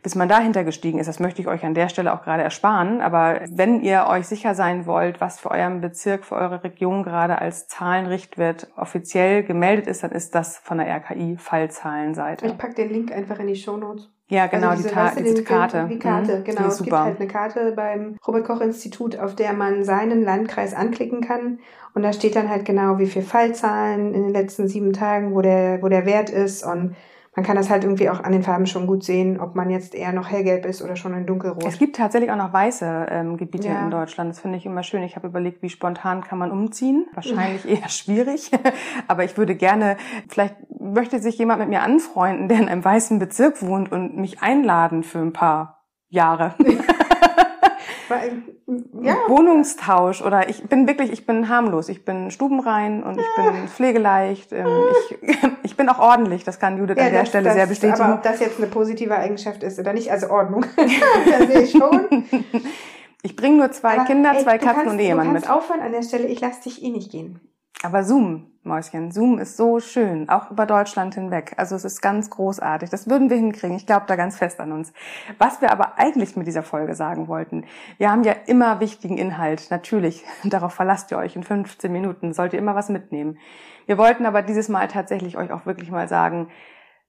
bis 0.07 0.15
man 0.15 0.29
dahinter 0.29 0.63
gestiegen 0.63 1.01
ist. 1.01 1.09
Das 1.09 1.19
möchte 1.19 1.43
ich 1.43 1.49
euch 1.49 1.65
an 1.65 1.75
der 1.75 1.89
Stelle 1.89 2.15
auch 2.15 2.23
gerade 2.23 2.45
ersparen. 2.45 3.01
Aber 3.01 3.41
wenn 3.51 3.81
ihr 3.81 4.07
euch 4.09 4.29
sicher 4.29 4.55
sein 4.55 4.87
wollt, 4.87 5.21
was 5.21 5.41
für 5.41 5.51
euren 5.51 5.81
Bezirk, 5.81 6.25
für 6.25 6.37
eure 6.37 6.63
Region 6.63 7.03
gerade 7.03 7.41
als 7.41 7.67
Zahlenrichtwert 7.67 8.69
offiziell 8.77 9.43
gemeldet 9.43 9.89
ist, 9.89 10.05
dann 10.05 10.13
ist 10.13 10.37
das 10.37 10.59
von 10.59 10.79
der 10.79 10.87
RKI 10.87 11.37
Fallzahlenseite. 11.39 12.47
Ich 12.47 12.57
pack 12.57 12.77
den 12.77 12.91
Link 12.91 13.11
einfach 13.11 13.41
in 13.41 13.49
die 13.49 13.57
Show 13.57 13.77
Notes. 13.77 14.09
Ja, 14.29 14.47
genau, 14.47 14.69
also 14.69 14.85
die, 14.85 14.95
Ta 14.95 15.07
weißt 15.07 15.19
du, 15.19 15.25
diese 15.25 15.43
Karte. 15.43 15.89
Die 15.91 15.99
Karte, 15.99 16.39
Mhm, 16.39 16.45
genau. 16.45 16.63
die 16.63 16.69
Es 16.69 16.83
gibt 16.85 16.97
halt 16.97 17.19
eine 17.19 17.29
Karte 17.29 17.73
beim 17.75 18.17
Robert-Koch-Institut, 18.25 19.19
auf 19.19 19.35
der 19.35 19.55
man 19.55 19.83
seinen 19.83 20.23
Landkreis 20.23 20.73
anklicken 20.73 21.21
kann. 21.21 21.59
Und 21.95 22.03
da 22.03 22.13
steht 22.13 22.37
dann 22.37 22.49
halt 22.49 22.65
genau, 22.65 23.01
wie 23.01 23.07
viel 23.07 23.23
Fallzahlen 23.23 24.15
in 24.15 24.23
den 24.23 24.33
letzten 24.33 24.69
sieben 24.69 24.93
Tagen, 24.93 25.35
wo 25.35 25.43
der, 25.43 25.83
wo 25.83 25.89
der 25.89 26.07
Wert 26.07 26.31
ist. 26.31 26.65
Und 26.65 26.95
man 27.37 27.45
kann 27.45 27.55
das 27.57 27.69
halt 27.69 27.85
irgendwie 27.85 28.09
auch 28.09 28.25
an 28.25 28.33
den 28.33 28.43
Farben 28.43 28.67
schon 28.67 28.87
gut 28.87 29.05
sehen, 29.05 29.39
ob 29.39 29.55
man 29.55 29.69
jetzt 29.69 29.95
eher 29.95 30.13
noch 30.13 30.29
hellgelb 30.31 30.65
ist 30.65 30.83
oder 30.83 30.97
schon 30.97 31.15
in 31.15 31.27
dunkelrot. 31.27 31.67
Es 31.67 31.79
gibt 31.79 31.97
tatsächlich 31.97 32.31
auch 32.33 32.37
noch 32.37 32.53
weiße 32.53 33.07
ähm, 33.11 33.37
Gebiete 33.37 33.69
Ja. 33.69 33.85
in 33.85 33.91
Deutschland. 33.91 34.31
Das 34.31 34.41
finde 34.41 34.57
ich 34.57 34.65
immer 34.65 34.83
schön. 34.83 35.03
Ich 35.03 35.17
habe 35.17 35.27
überlegt, 35.29 35.63
wie 35.63 35.69
spontan 35.69 36.23
kann 36.23 36.39
man 36.39 36.51
umziehen. 36.51 37.07
Wahrscheinlich 37.13 37.69
eher 37.69 37.89
schwierig. 37.91 38.51
Aber 39.09 39.23
ich 39.25 39.37
würde 39.37 39.55
gerne, 39.55 39.99
vielleicht 40.29 40.57
möchte 40.81 41.21
sich 41.21 41.37
jemand 41.37 41.61
mit 41.61 41.69
mir 41.69 41.83
anfreunden, 41.83 42.49
der 42.49 42.59
in 42.59 42.69
einem 42.69 42.85
weißen 42.85 43.19
Bezirk 43.19 43.63
wohnt 43.63 43.93
und 43.93 44.17
mich 44.17 44.41
einladen 44.43 45.03
für 45.03 45.19
ein 45.19 45.35
paar 45.35 45.85
Jahre. 46.09 46.55
Ja, 49.03 49.17
Wohnungstausch 49.29 50.23
oder 50.23 50.49
ich 50.49 50.63
bin 50.65 50.87
wirklich, 50.89 51.13
ich 51.13 51.27
bin 51.27 51.49
harmlos. 51.49 51.89
Ich 51.89 52.05
bin 52.05 52.31
stubenrein 52.31 53.03
und 53.03 53.19
ich 53.21 53.27
bin 53.37 53.69
pflegeleicht. 53.69 54.53
Ähm, 54.53 54.67
ich, 55.21 55.39
ich 55.63 55.77
bin 55.77 55.89
auch 55.89 55.99
ordentlich. 55.99 56.45
Das 56.45 56.59
kann 56.59 56.79
Judith 56.79 56.99
an 56.99 57.11
der 57.13 57.21
das- 57.21 57.29
Stelle 57.29 57.45
das, 57.45 57.55
sehr 57.55 57.67
bestätigen. 57.67 58.03
Aber 58.03 58.15
ob 58.15 58.23
das 58.23 58.41
jetzt 58.41 58.59
eine 58.59 58.67
positive 58.69 59.15
Eigenschaft 59.17 59.63
ist 59.63 59.79
oder 59.79 59.93
nicht, 59.93 60.11
also 60.11 60.29
Ordnung, 60.31 60.65
das 60.77 61.47
sehe 61.49 61.63
ich 61.63 61.71
schon. 61.73 62.25
Ich 63.23 63.35
bringe 63.35 63.57
nur 63.57 63.73
zwei 63.73 63.95
Aber, 63.95 64.05
Kinder, 64.05 64.35
ey, 64.37 64.43
zwei 64.45 64.57
du 64.57 64.65
Katzen 64.65 64.83
kannst, 64.85 64.93
und 64.93 64.99
Ehemann 65.01 65.27
Du 65.27 65.33
mit. 65.33 65.43
kannst 65.45 65.51
aufhören 65.57 65.81
an 65.81 65.91
der 65.91 66.03
Stelle, 66.03 66.27
ich 66.29 66.41
lasse 66.41 66.63
dich 66.63 66.85
eh 66.85 66.91
nicht 66.91 67.11
gehen. 67.11 67.41
Aber 67.83 68.05
Zoom, 68.05 68.53
Mäuschen, 68.67 69.13
Zoom 69.13 69.39
ist 69.39 69.57
so 69.57 69.81
schön, 69.81 70.29
auch 70.29 70.51
über 70.51 70.67
Deutschland 70.67 71.15
hinweg. 71.15 71.55
Also 71.57 71.75
es 71.77 71.85
ist 71.85 72.03
ganz 72.03 72.29
großartig. 72.29 72.91
Das 72.91 73.09
würden 73.09 73.31
wir 73.31 73.37
hinkriegen. 73.37 73.77
Ich 73.77 73.87
glaube 73.87 74.05
da 74.07 74.17
ganz 74.17 74.37
fest 74.37 74.61
an 74.61 74.73
uns. 74.73 74.93
Was 75.39 75.61
wir 75.63 75.71
aber 75.71 75.99
eigentlich 75.99 76.37
mit 76.37 76.47
dieser 76.47 76.63
Folge 76.63 76.95
sagen 76.95 77.29
wollten, 77.29 77.65
wir 77.99 78.11
haben 78.11 78.25
ja 78.25 78.35
immer 78.47 78.81
wichtigen 78.81 79.17
Inhalt. 79.17 79.71
Natürlich, 79.71 80.25
darauf 80.45 80.75
verlasst 80.75 81.11
ihr 81.11 81.19
euch. 81.19 81.37
In 81.37 81.45
15 81.45 81.91
Minuten 81.91 82.33
sollt 82.33 82.53
ihr 82.53 82.59
immer 82.59 82.75
was 82.75 82.89
mitnehmen. 82.89 83.39
Wir 83.87 83.99
wollten 83.99 84.27
aber 84.27 84.43
dieses 84.43 84.69
Mal 84.69 84.89
tatsächlich 84.89 85.39
euch 85.39 85.53
auch 85.53 85.65
wirklich 85.65 85.91
mal 85.91 86.09
sagen, 86.09 86.49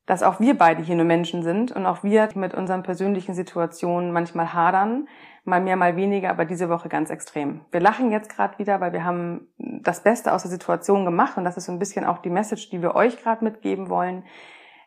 dass 0.08 0.24
auch 0.24 0.40
wir 0.40 0.58
beide 0.58 0.82
hier 0.82 0.96
nur 0.96 1.06
Menschen 1.06 1.44
sind 1.44 1.72
und 1.74 1.86
auch 1.86 2.04
wir 2.04 2.30
mit 2.34 2.56
unseren 2.56 2.82
persönlichen 2.82 3.36
Situationen 3.36 4.12
manchmal 4.12 4.54
hadern, 4.54 5.08
mal 5.44 5.62
mehr, 5.62 5.76
mal 5.76 5.96
weniger, 5.96 6.30
aber 6.30 6.46
diese 6.46 6.70
Woche 6.70 6.90
ganz 6.90 7.10
extrem. 7.10 7.62
Wir 7.72 7.82
lachen 7.82 8.12
jetzt 8.12 8.30
gerade 8.30 8.58
wieder, 8.58 8.80
weil 8.80 8.94
wir 8.94 9.04
haben 9.04 9.48
das 9.58 10.02
Beste 10.04 10.34
aus 10.34 10.44
der 10.44 10.52
Situation 10.52 11.06
gemacht 11.06 11.38
und 11.38 11.44
das 11.44 11.58
ist 11.58 11.66
so 11.66 11.74
ein 11.74 11.80
bisschen 11.80 12.06
auch 12.06 12.20
die 12.20 12.30
Message, 12.30 12.70
die 12.70 12.82
wir 12.82 12.96
euch 12.96 13.22
gerade 13.22 13.44
mitgeben 13.44 13.90
wollen. 13.90 14.24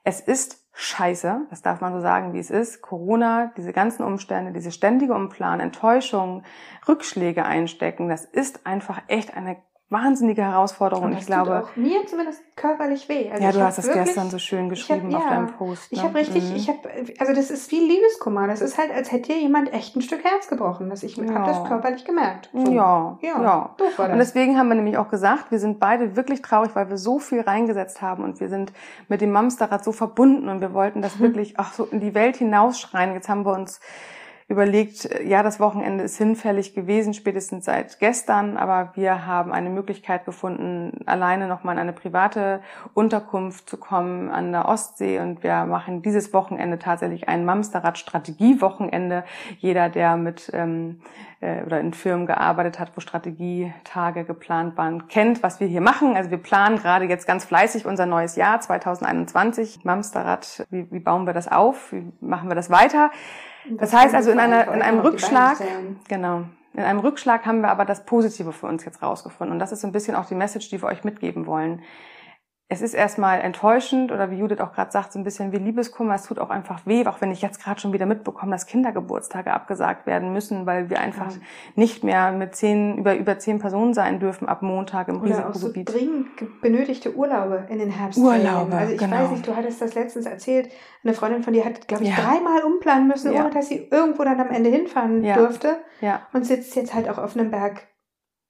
Es 0.05 0.21
ist 0.21 0.67
scheiße, 0.73 1.47
das 1.51 1.61
darf 1.61 1.83
man 1.83 1.93
so 1.93 2.01
sagen, 2.01 2.33
wie 2.33 2.39
es 2.39 2.51
ist. 2.51 2.81
Corona, 2.81 3.53
diese 3.59 3.75
ganzen 3.75 4.03
Umstände, 4.03 4.53
diese 4.53 4.73
ständige 4.73 5.13
Umplanen, 5.15 5.61
Enttäuschung, 5.61 6.45
Rückschläge 6.89 7.45
einstecken, 7.45 8.09
das 8.09 8.25
ist 8.25 8.67
einfach 8.67 9.03
echt 9.09 9.37
eine 9.37 9.59
wahnsinnige 9.91 10.43
Herausforderung. 10.43 11.05
Und 11.07 11.11
das 11.15 11.21
ich 11.23 11.27
glaube, 11.27 11.51
tut 11.51 11.65
auch 11.73 11.77
mir 11.77 12.07
zumindest 12.07 12.41
körperlich 12.57 13.09
weh. 13.09 13.29
Also 13.31 13.43
ja, 13.43 13.51
ich 13.51 13.57
du 13.57 13.63
hast 13.63 13.79
es 13.79 13.93
gestern 13.93 14.31
so 14.31 14.39
schön 14.39 14.69
geschrieben 14.69 15.09
ich 15.09 15.15
hab- 15.17 15.23
auf 15.25 15.29
ja, 15.31 15.35
deinem 15.37 15.53
Post. 15.55 15.89
Ich 15.91 15.99
ne? 15.99 16.05
habe 16.09 16.19
richtig, 16.19 16.49
Mhm. 16.51 16.57
ich 16.57 16.69
habe, 16.69 16.79
also 17.19 17.33
das 17.35 17.51
ist 17.51 17.71
wie 17.73 17.81
Liebeskummer. 17.81 18.47
Das 18.47 18.61
ist 18.61 18.79
halt, 18.79 18.93
als 18.93 19.11
hätte 19.11 19.33
dir 19.33 19.39
jemand 19.41 19.73
echt 19.73 19.97
ein 19.97 20.03
Stück 20.03 20.23
Herz 20.25 20.49
gebrochen. 20.49 20.89
Das 20.91 21.03
ich 21.03 21.17
Ja. 21.17 21.35
habe 21.35 21.47
das 21.47 21.65
körperlich 21.65 22.05
gemerkt. 22.05 22.51
So. 22.53 22.71
Ja, 22.73 23.19
ja, 23.21 23.43
ja. 23.43 23.75
doof 23.77 23.99
war 23.99 24.07
das. 24.07 24.13
Und 24.13 24.19
deswegen 24.21 24.57
haben 24.59 24.69
wir 24.69 24.77
nämlich 24.77 24.97
auch 24.97 25.09
gesagt, 25.09 25.51
wir 25.51 25.59
sind 25.59 25.81
beide 25.81 26.15
wirklich 26.17 26.41
traurig, 26.41 26.71
weil 26.75 26.89
wir 26.89 26.97
so 26.97 27.19
viel 27.19 27.41
reingesetzt 27.41 28.01
haben 28.01 28.23
und 28.23 28.39
wir 28.41 28.49
sind 28.49 28.73
mit 29.09 29.21
dem 29.21 29.33
Mamsterrad 29.33 29.83
so 29.83 29.91
verbunden 29.93 30.49
und 30.49 30.61
wir 30.61 30.73
wollten 30.73 31.03
das 31.03 31.17
Mhm. 31.19 31.23
wirklich 31.25 31.59
auch 31.59 31.73
so 31.73 31.85
in 31.85 31.99
die 32.01 32.15
Welt 32.15 32.37
hinausschreien. 32.37 33.13
Jetzt 33.15 33.29
haben 33.29 33.45
wir 33.45 33.53
uns 33.55 33.81
überlegt, 34.51 35.09
ja, 35.25 35.45
das 35.45 35.61
Wochenende 35.61 36.03
ist 36.03 36.19
hinfällig 36.19 36.75
gewesen, 36.75 37.15
spätestens 37.15 37.67
seit 37.67 38.01
gestern, 38.01 38.57
aber 38.57 38.91
wir 38.97 39.25
haben 39.25 39.53
eine 39.53 39.71
Möglichkeit 39.71 40.25
gefunden, 40.25 40.91
alleine 41.07 41.47
nochmal 41.47 41.77
in 41.77 41.81
eine 41.81 41.93
private 41.93 42.61
Unterkunft 42.93 43.71
zu 43.71 43.77
kommen 43.77 44.29
an 44.29 44.51
der 44.51 44.67
Ostsee 44.67 45.21
und 45.21 45.45
wir 45.45 45.67
machen 45.67 46.03
dieses 46.03 46.33
Wochenende 46.33 46.81
tatsächlich 46.81 47.29
ein 47.29 47.45
Mamsterrad-Strategie-Wochenende. 47.45 49.23
Jeder, 49.59 49.89
der 49.89 50.17
mit 50.17 50.51
ähm, 50.53 51.01
äh, 51.41 51.63
oder 51.63 51.79
in 51.79 51.95
Firmen 51.95 52.27
gearbeitet 52.27 52.81
hat, 52.81 52.91
wo 52.97 53.01
Strategietage 53.01 54.25
geplant 54.25 54.77
waren, 54.77 55.07
kennt, 55.07 55.45
was 55.45 55.61
wir 55.61 55.69
hier 55.69 55.81
machen. 55.81 56.17
Also 56.17 56.33
wir 56.33 56.39
planen 56.39 56.77
gerade 56.77 57.05
jetzt 57.05 57.25
ganz 57.25 57.45
fleißig 57.45 57.87
unser 57.87 58.07
neues 58.07 58.35
Jahr 58.35 58.61
2021. 58.61 59.85
Mamsterrad, 59.85 60.67
wie, 60.71 60.91
wie 60.91 60.99
bauen 60.99 61.25
wir 61.25 61.35
das 61.35 61.47
auf? 61.47 61.93
Wie 61.93 62.13
machen 62.21 62.49
wir 62.49 62.57
das 62.57 62.69
weiter? 62.69 63.13
Das 63.69 63.93
heißt 63.93 64.15
also 64.15 64.31
in, 64.31 64.39
einer, 64.39 64.73
in 64.73 64.83
einem 64.83 65.01
Rückschlag, 65.01 65.59
genau, 66.09 66.45
in 66.73 66.83
einem 66.83 67.01
Rückschlag 67.01 67.47
haben 67.47 67.61
wir 67.61 67.69
aber 67.69 67.85
das 67.85 68.05
Positive 68.05 68.53
für 68.53 68.67
uns 68.67 68.85
jetzt 68.85 69.03
rausgefunden. 69.03 69.53
Und 69.53 69.59
das 69.59 69.73
ist 69.73 69.81
so 69.81 69.89
ein 69.89 69.93
bisschen 69.93 70.15
auch 70.15 70.27
die 70.27 70.35
Message, 70.35 70.71
die 70.71 70.81
wir 70.81 70.89
euch 70.89 71.05
mitgeben 71.05 71.47
wollen. 71.47 71.83
Es 72.73 72.83
ist 72.83 72.95
erstmal 72.95 73.41
enttäuschend 73.41 74.13
oder 74.13 74.31
wie 74.31 74.37
Judith 74.37 74.61
auch 74.61 74.73
gerade 74.73 74.93
sagt, 74.93 75.13
so 75.13 75.19
ein 75.19 75.25
bisschen 75.25 75.51
wie 75.51 75.57
Liebeskummer. 75.57 76.15
Es 76.15 76.23
tut 76.23 76.39
auch 76.39 76.51
einfach 76.51 76.87
weh, 76.87 77.05
auch 77.07 77.21
wenn 77.21 77.33
ich 77.33 77.43
jetzt 77.43 77.61
gerade 77.61 77.81
schon 77.81 77.93
wieder 77.93 78.07
mitbekomme, 78.07 78.53
dass 78.53 78.65
Kindergeburtstage 78.67 79.53
abgesagt 79.53 80.07
werden 80.07 80.33
müssen, 80.33 80.67
weil 80.67 80.89
wir 80.89 81.01
einfach 81.01 81.33
Ja. 81.33 81.37
nicht 81.75 82.05
mehr 82.05 82.31
mit 82.31 82.55
zehn, 82.55 82.99
über, 82.99 83.17
über 83.17 83.41
zehn 83.41 83.59
Personen 83.59 83.93
sein 83.93 84.21
dürfen 84.21 84.49
ab 84.49 84.63
Montag 84.63 85.09
im 85.09 85.21
Oder 85.21 85.49
auch 85.49 85.55
so 85.55 85.67
Risikogebiet. 85.67 85.93
dringend 85.93 86.37
ge- 86.37 86.49
benötigte 86.63 87.17
Urlaube 87.17 87.65
in 87.71 87.81
den 87.81 87.91
Herbst. 87.91 88.19
Urlaube, 88.21 88.73
Also 88.77 88.93
ich 88.93 88.99
genau. 89.01 89.17
weiß 89.17 89.31
nicht, 89.33 89.49
du 89.49 89.57
hattest 89.57 89.83
das 89.83 89.95
letztens 89.97 90.27
erzählt. 90.27 90.71
Eine 91.03 91.15
Freundin 91.15 91.43
von 91.43 91.53
dir 91.53 91.65
hat, 91.65 91.89
glaube 91.89 92.05
ich, 92.05 92.11
Ja. 92.11 92.17
dreimal 92.23 92.63
umplanen 92.63 93.09
müssen, 93.09 93.33
Ja. 93.33 93.41
ohne 93.41 93.51
dass 93.53 93.67
sie 93.69 93.89
irgendwo 93.91 94.23
dann 94.23 94.39
am 94.41 94.51
Ende 94.51 94.71
hinfahren 94.71 95.25
durfte. 95.35 95.79
ja, 96.01 96.21
Und 96.33 96.47
sitzt 96.47 96.77
jetzt 96.77 96.95
halt 96.95 97.09
auch 97.11 97.19
auf 97.19 97.37
einem 97.37 97.51
Berg 97.51 97.83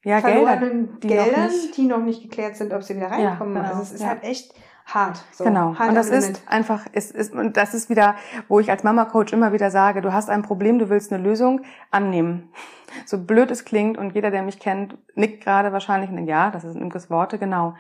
ja, 0.03 0.21
Gelder. 0.21 0.47
verlorenen 0.47 0.99
die 1.01 1.09
noch 1.09 1.25
Geldern, 1.25 1.47
nicht- 1.49 1.77
die 1.77 1.87
noch 1.87 1.99
nicht 2.03 2.23
geklärt 2.23 2.57
sind, 2.57 2.73
ob 2.73 2.83
sie 2.83 2.97
wieder 2.97 3.11
reinkommen. 3.11 3.55
genau, 3.55 3.69
also 3.69 3.83
es 3.83 3.93
ist 3.93 4.01
ja. 4.03 4.09
halt 4.09 4.25
echt 4.25 4.55
hart. 4.87 5.23
So, 5.33 5.45
Genau. 5.45 5.77
Hart 5.79 5.91
und 5.91 5.95
das 5.95 6.09
ist 6.09 6.43
einfach, 6.49 6.87
ist, 6.93 7.13
ist, 7.13 7.33
und 7.35 7.57
das 7.57 7.75
ist 7.75 7.91
wieder, 7.91 8.17
wo 8.49 8.59
ich 8.61 8.71
als 8.71 8.83
Mama-Coach 8.83 9.33
immer 9.33 9.53
wieder 9.53 9.71
sage, 9.71 10.01
du 10.03 10.13
hast 10.13 10.29
ein 10.31 10.43
Problem, 10.43 10.79
du 10.79 10.89
willst 10.89 11.13
eine 11.13 11.23
Lösung 11.23 11.63
annehmen. 11.91 12.51
So 13.07 13.19
blöd 13.19 13.53
es 13.53 13.65
klingt 13.65 13.97
und 13.99 14.17
jeder, 14.17 14.33
der 14.33 14.43
mich 14.43 14.59
kennt, 14.59 14.99
nickt 15.15 15.45
gerade 15.45 15.73
wahrscheinlich 15.73 16.11
in 16.11 16.27
Ja, 16.27 16.51
das 16.51 16.63
sind 16.63 16.83
Imkes 16.83 17.09
Worte, 17.09 17.39
genau. 17.39 17.75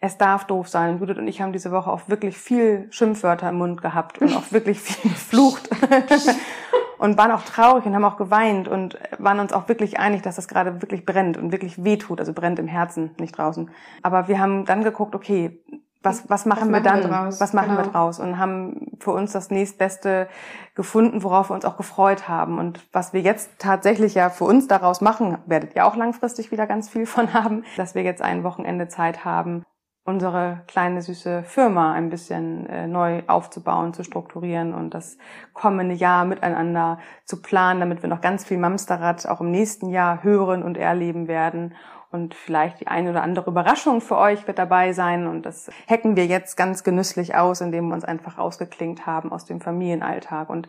Es 0.00 0.18
darf 0.18 0.44
doof 0.44 0.68
sein. 0.68 1.00
Judith 1.00 1.18
und 1.18 1.26
ich 1.26 1.40
haben 1.42 1.52
diese 1.52 1.72
Woche 1.72 1.90
auch 1.90 2.02
wirklich 2.08 2.38
viel 2.38 2.86
Schimpfwörter 2.90 3.48
im 3.48 3.56
Mund 3.58 3.82
gehabt 3.82 4.20
und 4.20 4.32
auch 4.36 4.52
wirklich 4.52 4.80
viel 4.80 5.10
geflucht. 5.10 5.68
und 7.02 7.18
waren 7.18 7.32
auch 7.32 7.42
traurig 7.42 7.84
und 7.84 7.96
haben 7.96 8.04
auch 8.04 8.16
geweint 8.16 8.68
und 8.68 8.96
waren 9.18 9.40
uns 9.40 9.52
auch 9.52 9.66
wirklich 9.66 9.98
einig, 9.98 10.22
dass 10.22 10.36
das 10.36 10.46
gerade 10.46 10.82
wirklich 10.82 11.04
brennt 11.04 11.36
und 11.36 11.50
wirklich 11.50 11.82
wehtut. 11.82 12.20
Also 12.20 12.32
brennt 12.32 12.60
im 12.60 12.68
Herzen, 12.68 13.10
nicht 13.18 13.36
draußen. 13.36 13.70
Aber 14.02 14.28
wir 14.28 14.38
haben 14.38 14.66
dann 14.66 14.84
geguckt, 14.84 15.16
okay, 15.16 15.60
was, 16.00 16.30
was 16.30 16.46
machen 16.46 16.70
wir 16.70 16.80
machen 16.80 16.84
dann? 16.84 17.02
wir 17.02 17.08
draus? 17.08 17.40
was 17.40 17.52
machen 17.52 17.72
wir 17.76 17.82
Genau. 17.82 17.90
draus? 17.90 18.20
Und 18.20 18.38
haben 18.38 18.86
für 19.00 19.10
uns 19.10 19.32
das 19.32 19.50
nächstbeste 19.50 20.28
gefunden, 20.76 21.24
worauf 21.24 21.50
wir 21.50 21.54
uns 21.54 21.64
auch 21.64 21.76
gefreut 21.76 22.28
haben. 22.28 22.60
Und 22.60 22.80
was 22.92 23.12
wir 23.12 23.20
jetzt 23.20 23.50
tatsächlich 23.58 24.14
ja 24.14 24.30
für 24.30 24.44
uns 24.44 24.68
daraus 24.68 25.00
machen, 25.00 25.38
werdet 25.46 25.74
ihr 25.74 25.86
auch 25.86 25.96
langfristig 25.96 26.52
wieder 26.52 26.68
ganz 26.68 26.88
viel 26.88 27.06
von 27.06 27.34
haben, 27.34 27.64
dass 27.76 27.96
wir 27.96 28.02
jetzt 28.02 28.22
ein 28.22 28.44
Wochenende 28.44 28.86
Zeit 28.86 29.24
haben, 29.24 29.64
unsere 30.04 30.62
kleine 30.66 31.00
süße 31.00 31.44
Firma 31.44 31.92
ein 31.92 32.10
bisschen 32.10 32.66
äh, 32.66 32.86
neu 32.88 33.22
aufzubauen, 33.28 33.94
zu 33.94 34.02
strukturieren 34.02 34.74
und 34.74 34.94
das 34.94 35.16
kommende 35.52 35.94
Jahr 35.94 36.24
miteinander 36.24 36.98
zu 37.24 37.40
planen, 37.40 37.80
damit 37.80 38.02
wir 38.02 38.08
noch 38.08 38.20
ganz 38.20 38.44
viel 38.44 38.58
Mamsterrad 38.58 39.26
auch 39.28 39.40
im 39.40 39.50
nächsten 39.50 39.90
Jahr 39.90 40.24
hören 40.24 40.62
und 40.62 40.76
erleben 40.76 41.28
werden. 41.28 41.74
Und 42.10 42.34
vielleicht 42.34 42.80
die 42.80 42.88
eine 42.88 43.08
oder 43.08 43.22
andere 43.22 43.48
Überraschung 43.48 44.02
für 44.02 44.18
euch 44.18 44.46
wird 44.46 44.58
dabei 44.58 44.92
sein. 44.92 45.26
Und 45.26 45.46
das 45.46 45.70
hacken 45.88 46.14
wir 46.14 46.26
jetzt 46.26 46.58
ganz 46.58 46.84
genüsslich 46.84 47.36
aus, 47.36 47.62
indem 47.62 47.88
wir 47.88 47.94
uns 47.94 48.04
einfach 48.04 48.36
rausgeklingt 48.36 49.06
haben 49.06 49.32
aus 49.32 49.46
dem 49.46 49.62
Familienalltag. 49.62 50.50
Und 50.50 50.68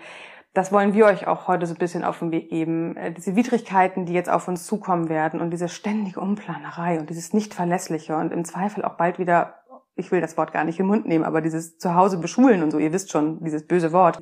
das 0.53 0.71
wollen 0.71 0.93
wir 0.93 1.05
euch 1.05 1.25
auch 1.27 1.47
heute 1.47 1.65
so 1.65 1.73
ein 1.73 1.79
bisschen 1.79 2.03
auf 2.03 2.19
den 2.19 2.31
Weg 2.31 2.49
geben. 2.49 2.95
Äh, 2.95 3.11
Diese 3.11 3.35
Widrigkeiten, 3.35 4.05
die 4.05 4.13
jetzt 4.13 4.29
auf 4.29 4.47
uns 4.47 4.65
zukommen 4.65 5.09
werden 5.09 5.41
und 5.41 5.51
diese 5.51 5.67
ständige 5.67 6.19
Umplanerei 6.19 6.99
und 6.99 7.09
dieses 7.09 7.33
Nicht-Verlässliche 7.33 8.15
und 8.15 8.31
im 8.31 8.45
Zweifel 8.45 8.85
auch 8.85 8.95
bald 8.95 9.17
wieder, 9.17 9.55
ich 9.95 10.11
will 10.11 10.21
das 10.21 10.37
Wort 10.37 10.53
gar 10.53 10.63
nicht 10.63 10.79
im 10.79 10.87
Mund 10.87 11.07
nehmen, 11.07 11.23
aber 11.23 11.41
dieses 11.41 11.77
Zuhause 11.77 12.19
beschulen 12.19 12.61
und 12.63 12.71
so, 12.71 12.77
ihr 12.77 12.93
wisst 12.93 13.11
schon, 13.11 13.43
dieses 13.43 13.65
böse 13.65 13.91
Wort. 13.91 14.19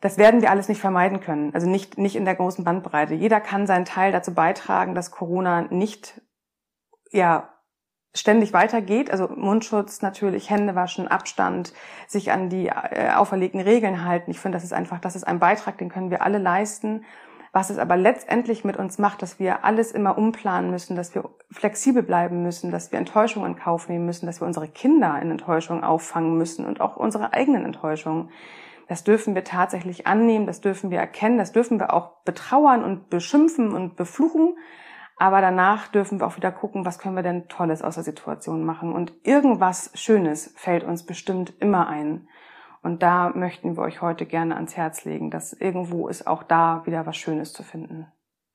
Das 0.00 0.18
werden 0.18 0.42
wir 0.42 0.50
alles 0.50 0.68
nicht 0.68 0.80
vermeiden 0.80 1.20
können. 1.20 1.54
Also 1.54 1.68
nicht, 1.68 1.96
nicht 1.96 2.16
in 2.16 2.24
der 2.24 2.34
großen 2.34 2.64
Bandbreite. 2.64 3.14
Jeder 3.14 3.40
kann 3.40 3.68
seinen 3.68 3.84
Teil 3.84 4.10
dazu 4.10 4.34
beitragen, 4.34 4.94
dass 4.94 5.12
Corona 5.12 5.62
nicht, 5.62 6.20
ja, 7.12 7.51
ständig 8.14 8.52
weitergeht. 8.52 9.10
Also 9.10 9.28
Mundschutz 9.28 10.02
natürlich, 10.02 10.50
Hände 10.50 10.74
waschen, 10.74 11.08
Abstand, 11.08 11.72
sich 12.06 12.32
an 12.32 12.48
die 12.48 12.68
äh, 12.68 13.10
auferlegten 13.14 13.60
Regeln 13.60 14.04
halten. 14.04 14.30
Ich 14.30 14.40
finde, 14.40 14.56
das 14.56 14.64
ist 14.64 14.72
einfach, 14.72 14.98
das 14.98 15.16
ist 15.16 15.24
ein 15.24 15.38
Beitrag, 15.38 15.78
den 15.78 15.88
können 15.88 16.10
wir 16.10 16.22
alle 16.22 16.38
leisten. 16.38 17.04
Was 17.54 17.68
es 17.68 17.76
aber 17.76 17.98
letztendlich 17.98 18.64
mit 18.64 18.78
uns 18.78 18.98
macht, 18.98 19.20
dass 19.20 19.38
wir 19.38 19.62
alles 19.62 19.92
immer 19.92 20.16
umplanen 20.16 20.70
müssen, 20.70 20.96
dass 20.96 21.14
wir 21.14 21.28
flexibel 21.50 22.02
bleiben 22.02 22.42
müssen, 22.42 22.70
dass 22.70 22.92
wir 22.92 22.98
Enttäuschungen 22.98 23.52
in 23.52 23.58
Kauf 23.58 23.90
nehmen 23.90 24.06
müssen, 24.06 24.24
dass 24.24 24.40
wir 24.40 24.46
unsere 24.46 24.68
Kinder 24.68 25.20
in 25.20 25.30
Enttäuschungen 25.30 25.84
auffangen 25.84 26.38
müssen 26.38 26.64
und 26.64 26.80
auch 26.80 26.96
unsere 26.96 27.34
eigenen 27.34 27.66
Enttäuschungen. 27.66 28.30
Das 28.88 29.04
dürfen 29.04 29.34
wir 29.34 29.44
tatsächlich 29.44 30.06
annehmen, 30.06 30.46
das 30.46 30.62
dürfen 30.62 30.90
wir 30.90 30.98
erkennen, 30.98 31.36
das 31.36 31.52
dürfen 31.52 31.78
wir 31.78 31.92
auch 31.92 32.22
betrauern 32.24 32.82
und 32.82 33.10
beschimpfen 33.10 33.72
und 33.72 33.96
befluchen. 33.96 34.56
Aber 35.22 35.40
danach 35.40 35.86
dürfen 35.86 36.18
wir 36.18 36.26
auch 36.26 36.36
wieder 36.36 36.50
gucken, 36.50 36.84
was 36.84 36.98
können 36.98 37.14
wir 37.14 37.22
denn 37.22 37.46
Tolles 37.46 37.80
aus 37.80 37.94
der 37.94 38.02
Situation 38.02 38.64
machen. 38.64 38.92
Und 38.92 39.12
irgendwas 39.22 39.92
Schönes 39.94 40.52
fällt 40.56 40.82
uns 40.82 41.06
bestimmt 41.06 41.54
immer 41.60 41.86
ein. 41.86 42.26
Und 42.82 43.04
da 43.04 43.28
möchten 43.28 43.76
wir 43.76 43.84
euch 43.84 44.02
heute 44.02 44.26
gerne 44.26 44.56
ans 44.56 44.76
Herz 44.76 45.04
legen, 45.04 45.30
dass 45.30 45.52
irgendwo 45.52 46.08
ist 46.08 46.26
auch 46.26 46.42
da 46.42 46.84
wieder 46.86 47.06
was 47.06 47.16
Schönes 47.16 47.52
zu 47.52 47.62
finden. 47.62 48.08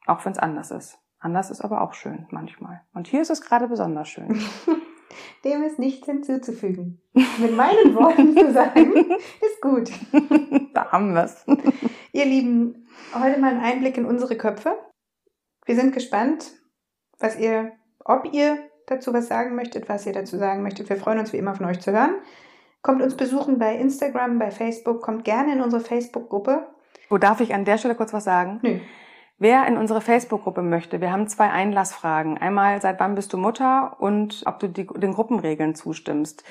Auch 0.08 0.26
wenn 0.26 0.34
es 0.34 0.40
anders 0.40 0.72
ist. 0.72 1.00
Anders 1.20 1.52
ist 1.52 1.62
aber 1.62 1.80
auch 1.80 1.94
schön 1.94 2.28
manchmal. 2.32 2.82
Und 2.94 3.08
hier 3.08 3.22
ist 3.22 3.30
es 3.30 3.40
gerade 3.40 3.70
besonders 3.70 4.10
schön. 4.10 4.38
Dem 5.46 5.64
ist 5.64 5.80
nichts 5.80 6.06
hinzuzufügen. 6.06 7.02
Mit 7.14 7.56
meinen 7.56 7.96
Worten 7.96 8.36
zu 8.36 8.52
sagen, 8.52 8.94
ist 9.42 9.62
gut. 9.62 9.90
da 10.74 10.92
haben 10.92 11.14
wir's. 11.14 11.46
Ihr 12.12 12.26
Lieben, 12.26 12.90
heute 13.18 13.40
mal 13.40 13.54
ein 13.54 13.62
Einblick 13.62 13.98
in 13.98 14.06
unsere 14.06 14.36
Köpfe. 14.36 14.78
Wir 15.68 15.76
sind 15.76 15.94
gespannt, 15.94 16.54
was 17.20 17.38
ihr, 17.38 17.74
ob 18.06 18.34
ihr 18.34 18.58
dazu 18.88 19.14
was 19.14 19.28
sagen 19.28 19.54
möchtet, 19.54 19.90
was 19.90 20.06
ihr 20.06 20.14
dazu 20.14 20.38
sagen 20.38 20.64
möchtet. 20.64 20.90
Wir 20.90 20.96
freuen 20.96 21.20
uns 21.20 21.34
wie 21.34 21.38
immer 21.38 21.56
von 21.56 21.66
euch 21.66 21.82
zu 21.82 21.92
hören. 21.92 22.16
Kommt 22.82 23.02
uns 23.02 23.18
besuchen 23.18 23.60
bei 23.60 23.76
Instagram, 23.76 24.40
bei 24.40 24.50
Facebook, 24.50 25.02
kommt 25.02 25.26
gerne 25.26 25.52
in 25.52 25.62
unsere 25.62 25.84
Facebook-Gruppe. 25.84 26.68
Wo 27.10 27.18
darf 27.18 27.42
ich 27.42 27.54
an 27.54 27.66
der 27.66 27.78
Stelle 27.78 27.96
kurz 27.96 28.14
was 28.14 28.24
sagen? 28.24 28.60
Nö. 28.62 28.80
Wer 29.40 29.68
in 29.68 29.76
unsere 29.76 30.00
Facebook-Gruppe 30.00 30.62
möchte, 30.62 31.02
wir 31.02 31.12
haben 31.12 31.28
zwei 31.28 31.50
Einlassfragen. 31.50 32.38
Einmal, 32.38 32.82
seit 32.82 33.02
wann 33.02 33.16
bist 33.16 33.34
du 33.34 33.38
Mutter 33.38 33.98
und 34.00 34.44
ob 34.46 34.60
du 34.60 34.70
die, 34.70 34.88
den 34.88 35.14
Gruppenregeln 35.14 35.76
zustimmst. 35.76 36.46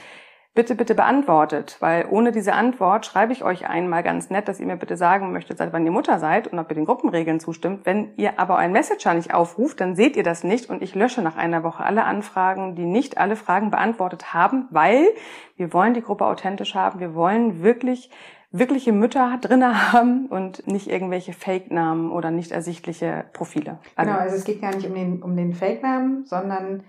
Bitte, 0.57 0.75
bitte 0.75 0.95
beantwortet, 0.95 1.77
weil 1.81 2.07
ohne 2.09 2.33
diese 2.33 2.55
Antwort 2.55 3.05
schreibe 3.05 3.35
ich 3.35 3.45
euch 3.45 3.69
einmal 3.69 4.03
ganz 4.03 4.31
nett, 4.31 4.49
dass 4.49 4.59
ihr 4.59 4.65
mir 4.65 4.79
bitte 4.79 4.97
sagen 4.97 5.31
möchtet, 5.31 5.59
seit 5.59 5.75
wann 5.75 5.85
ihr 5.85 5.93
Mutter 5.93 6.19
seid 6.19 6.49
und 6.49 6.59
ob 6.59 6.71
ihr 6.71 6.75
den 6.75 6.87
Gruppenregeln 6.87 7.41
zustimmt. 7.41 7.85
Wenn 7.85 8.15
ihr 8.17 8.41
aber 8.41 8.57
euren 8.57 8.73
Messenger 8.73 9.13
nicht 9.13 9.35
aufruft, 9.35 9.83
dann 9.83 9.95
seht 9.95 10.17
ihr 10.17 10.23
das 10.23 10.45
nicht 10.45 10.71
und 10.71 10.81
ich 10.81 10.95
lösche 10.95 11.21
nach 11.21 11.37
einer 11.37 11.63
Woche 11.63 11.85
alle 11.85 12.05
Anfragen, 12.05 12.75
die 12.75 12.87
nicht 12.87 13.19
alle 13.19 13.37
Fragen 13.37 13.71
beantwortet 13.71 14.33
haben, 14.33 14.67
weil 14.71 15.05
wir 15.59 15.75
wollen 15.75 15.93
die 15.93 16.01
Gruppe 16.01 16.25
authentisch 16.25 16.75
haben. 16.75 17.01
Wir 17.01 17.15
wollen 17.15 17.63
wirklich 17.63 18.11
wirkliche 18.51 18.93
Mütter 18.93 19.37
drinne 19.43 19.93
haben 19.93 20.25
und 20.25 20.67
nicht 20.67 20.89
irgendwelche 20.89 21.35
Fake-Namen 21.35 22.11
oder 22.11 22.31
nicht 22.31 22.51
ersichtliche 22.51 23.27
Profile. 23.35 23.79
Also 23.95 24.11
genau, 24.11 24.23
also 24.23 24.37
es 24.37 24.45
geht 24.45 24.63
gar 24.63 24.75
nicht 24.75 24.89
um 24.89 24.95
den, 24.95 25.23
um 25.23 25.37
den 25.37 25.53
Fake-Namen, 25.53 26.25
sondern 26.25 26.85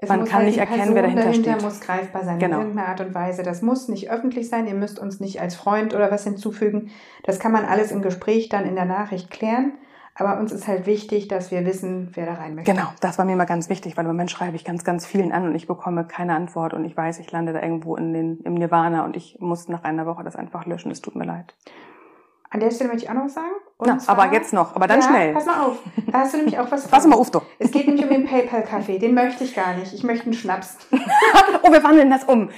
es 0.00 0.08
man 0.08 0.24
kann 0.24 0.38
halt 0.38 0.46
nicht 0.46 0.58
erkennen, 0.58 0.94
wer 0.94 1.02
dahinter, 1.02 1.24
dahinter 1.24 1.52
steht. 1.52 1.62
muss 1.62 1.80
greifbar 1.80 2.24
sein 2.24 2.38
genau. 2.38 2.56
in 2.56 2.62
irgendeiner 2.62 2.88
Art 2.88 3.00
und 3.00 3.14
Weise. 3.14 3.42
Das 3.42 3.60
muss 3.60 3.88
nicht 3.88 4.10
öffentlich 4.10 4.48
sein. 4.48 4.66
Ihr 4.66 4.74
müsst 4.74 4.98
uns 4.98 5.20
nicht 5.20 5.40
als 5.40 5.54
Freund 5.54 5.94
oder 5.94 6.10
was 6.10 6.24
hinzufügen. 6.24 6.90
Das 7.24 7.38
kann 7.38 7.52
man 7.52 7.66
alles 7.66 7.92
im 7.92 8.00
Gespräch 8.00 8.48
dann 8.48 8.64
in 8.64 8.76
der 8.76 8.86
Nachricht 8.86 9.30
klären. 9.30 9.72
Aber 10.14 10.38
uns 10.38 10.52
ist 10.52 10.66
halt 10.66 10.86
wichtig, 10.86 11.28
dass 11.28 11.50
wir 11.50 11.64
wissen, 11.64 12.10
wer 12.14 12.26
da 12.26 12.34
rein 12.34 12.54
möchte. 12.54 12.72
Genau, 12.72 12.88
das 13.00 13.18
war 13.18 13.24
mir 13.24 13.36
mal 13.36 13.44
ganz 13.44 13.68
wichtig, 13.68 13.96
weil 13.96 14.04
im 14.04 14.10
Moment 14.10 14.30
schreibe 14.30 14.56
ich 14.56 14.64
ganz, 14.64 14.84
ganz 14.84 15.06
vielen 15.06 15.32
an 15.32 15.46
und 15.46 15.54
ich 15.54 15.66
bekomme 15.66 16.04
keine 16.04 16.34
Antwort 16.34 16.74
und 16.74 16.84
ich 16.84 16.96
weiß, 16.96 17.20
ich 17.20 17.30
lande 17.30 17.52
da 17.52 17.62
irgendwo 17.62 17.96
in 17.96 18.12
den, 18.12 18.40
im 18.40 18.54
Nirvana 18.54 19.04
und 19.04 19.16
ich 19.16 19.38
muss 19.40 19.68
nach 19.68 19.84
einer 19.84 20.06
Woche 20.06 20.24
das 20.24 20.36
einfach 20.36 20.66
löschen. 20.66 20.90
Es 20.90 21.00
tut 21.00 21.14
mir 21.14 21.24
leid. 21.24 21.54
An 22.50 22.60
der 22.60 22.70
Stelle 22.70 22.90
möchte 22.90 23.04
ich 23.04 23.10
auch 23.10 23.14
noch 23.14 23.24
was 23.24 23.34
sagen. 23.34 23.54
Na, 23.86 23.98
aber 24.06 24.32
jetzt 24.32 24.52
noch, 24.52 24.74
aber 24.76 24.86
dann 24.86 25.00
ja, 25.00 25.08
schnell. 25.08 25.32
Pass 25.32 25.46
mal 25.46 25.66
auf. 25.66 25.78
Da 26.10 26.20
hast 26.20 26.32
du 26.34 26.38
nämlich 26.38 26.58
auch 26.58 26.70
was. 26.70 26.88
Pass 26.88 27.06
mal 27.06 27.16
auf, 27.16 27.30
doch. 27.30 27.42
Es 27.58 27.70
geht 27.70 27.86
nämlich 27.86 28.04
um 28.04 28.10
den 28.10 28.26
PayPal-Kaffee. 28.26 28.98
Den 28.98 29.14
möchte 29.14 29.44
ich 29.44 29.54
gar 29.54 29.74
nicht. 29.74 29.92
Ich 29.92 30.02
möchte 30.02 30.24
einen 30.24 30.34
Schnaps. 30.34 30.76
oh, 31.62 31.72
wir 31.72 31.82
wandeln 31.82 32.10
das 32.10 32.24
um. 32.24 32.50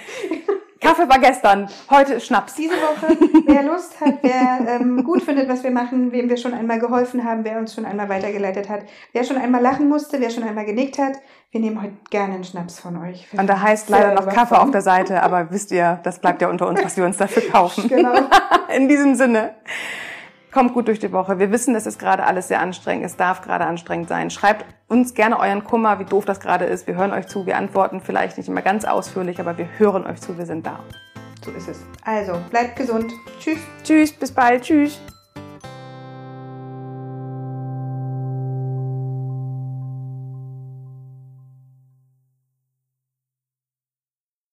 Kaffee 0.82 1.08
war 1.08 1.20
gestern, 1.20 1.68
heute 1.90 2.20
Schnaps. 2.20 2.54
Diese 2.56 2.74
Woche, 2.74 3.16
wer 3.46 3.62
Lust 3.62 4.00
hat, 4.00 4.18
wer 4.22 4.66
ähm, 4.66 5.04
gut 5.04 5.22
findet, 5.22 5.48
was 5.48 5.62
wir 5.62 5.70
machen, 5.70 6.10
wem 6.10 6.28
wir 6.28 6.36
schon 6.36 6.54
einmal 6.54 6.80
geholfen 6.80 7.24
haben, 7.24 7.44
wer 7.44 7.58
uns 7.58 7.72
schon 7.72 7.84
einmal 7.84 8.08
weitergeleitet 8.08 8.68
hat, 8.68 8.80
wer 9.12 9.22
schon 9.22 9.36
einmal 9.36 9.62
lachen 9.62 9.88
musste, 9.88 10.20
wer 10.20 10.28
schon 10.28 10.42
einmal 10.42 10.64
genickt 10.64 10.98
hat, 10.98 11.12
wir 11.52 11.60
nehmen 11.60 11.80
heute 11.80 11.94
gerne 12.10 12.34
einen 12.34 12.44
Schnaps 12.44 12.80
von 12.80 13.00
euch. 13.00 13.28
Und 13.38 13.46
da 13.46 13.60
heißt 13.60 13.90
leider 13.90 14.12
noch 14.14 14.26
Kaffee 14.28 14.58
auf 14.58 14.72
der 14.72 14.82
Seite, 14.82 15.22
aber 15.22 15.52
wisst 15.52 15.70
ihr, 15.70 16.00
das 16.02 16.18
bleibt 16.18 16.42
ja 16.42 16.48
unter 16.48 16.66
uns, 16.66 16.82
was 16.84 16.96
wir 16.96 17.04
uns 17.04 17.16
dafür 17.16 17.44
kaufen. 17.52 17.88
Genau. 17.88 18.14
In 18.76 18.88
diesem 18.88 19.14
Sinne. 19.14 19.54
Kommt 20.52 20.74
gut 20.74 20.86
durch 20.86 20.98
die 20.98 21.12
Woche. 21.12 21.38
Wir 21.38 21.50
wissen, 21.50 21.74
es 21.74 21.86
ist 21.86 21.98
gerade 21.98 22.24
alles 22.24 22.48
sehr 22.48 22.60
anstrengend. 22.60 23.06
Es 23.06 23.16
darf 23.16 23.40
gerade 23.40 23.64
anstrengend 23.64 24.10
sein. 24.10 24.28
Schreibt 24.28 24.66
uns 24.86 25.14
gerne 25.14 25.38
euren 25.38 25.64
Kummer, 25.64 25.98
wie 25.98 26.04
doof 26.04 26.26
das 26.26 26.40
gerade 26.40 26.66
ist. 26.66 26.86
Wir 26.86 26.94
hören 26.94 27.10
euch 27.12 27.26
zu. 27.26 27.46
Wir 27.46 27.56
antworten 27.56 28.02
vielleicht 28.02 28.36
nicht 28.36 28.48
immer 28.48 28.60
ganz 28.60 28.84
ausführlich, 28.84 29.40
aber 29.40 29.56
wir 29.56 29.66
hören 29.78 30.06
euch 30.06 30.20
zu. 30.20 30.36
Wir 30.36 30.44
sind 30.44 30.66
da. 30.66 30.80
So 31.42 31.50
ist 31.52 31.68
es. 31.68 31.80
Also, 32.04 32.34
bleibt 32.50 32.76
gesund. 32.76 33.10
Tschüss. 33.40 33.58
Tschüss, 33.82 34.12
bis 34.12 34.30
bald. 34.30 34.62
Tschüss. 34.62 35.00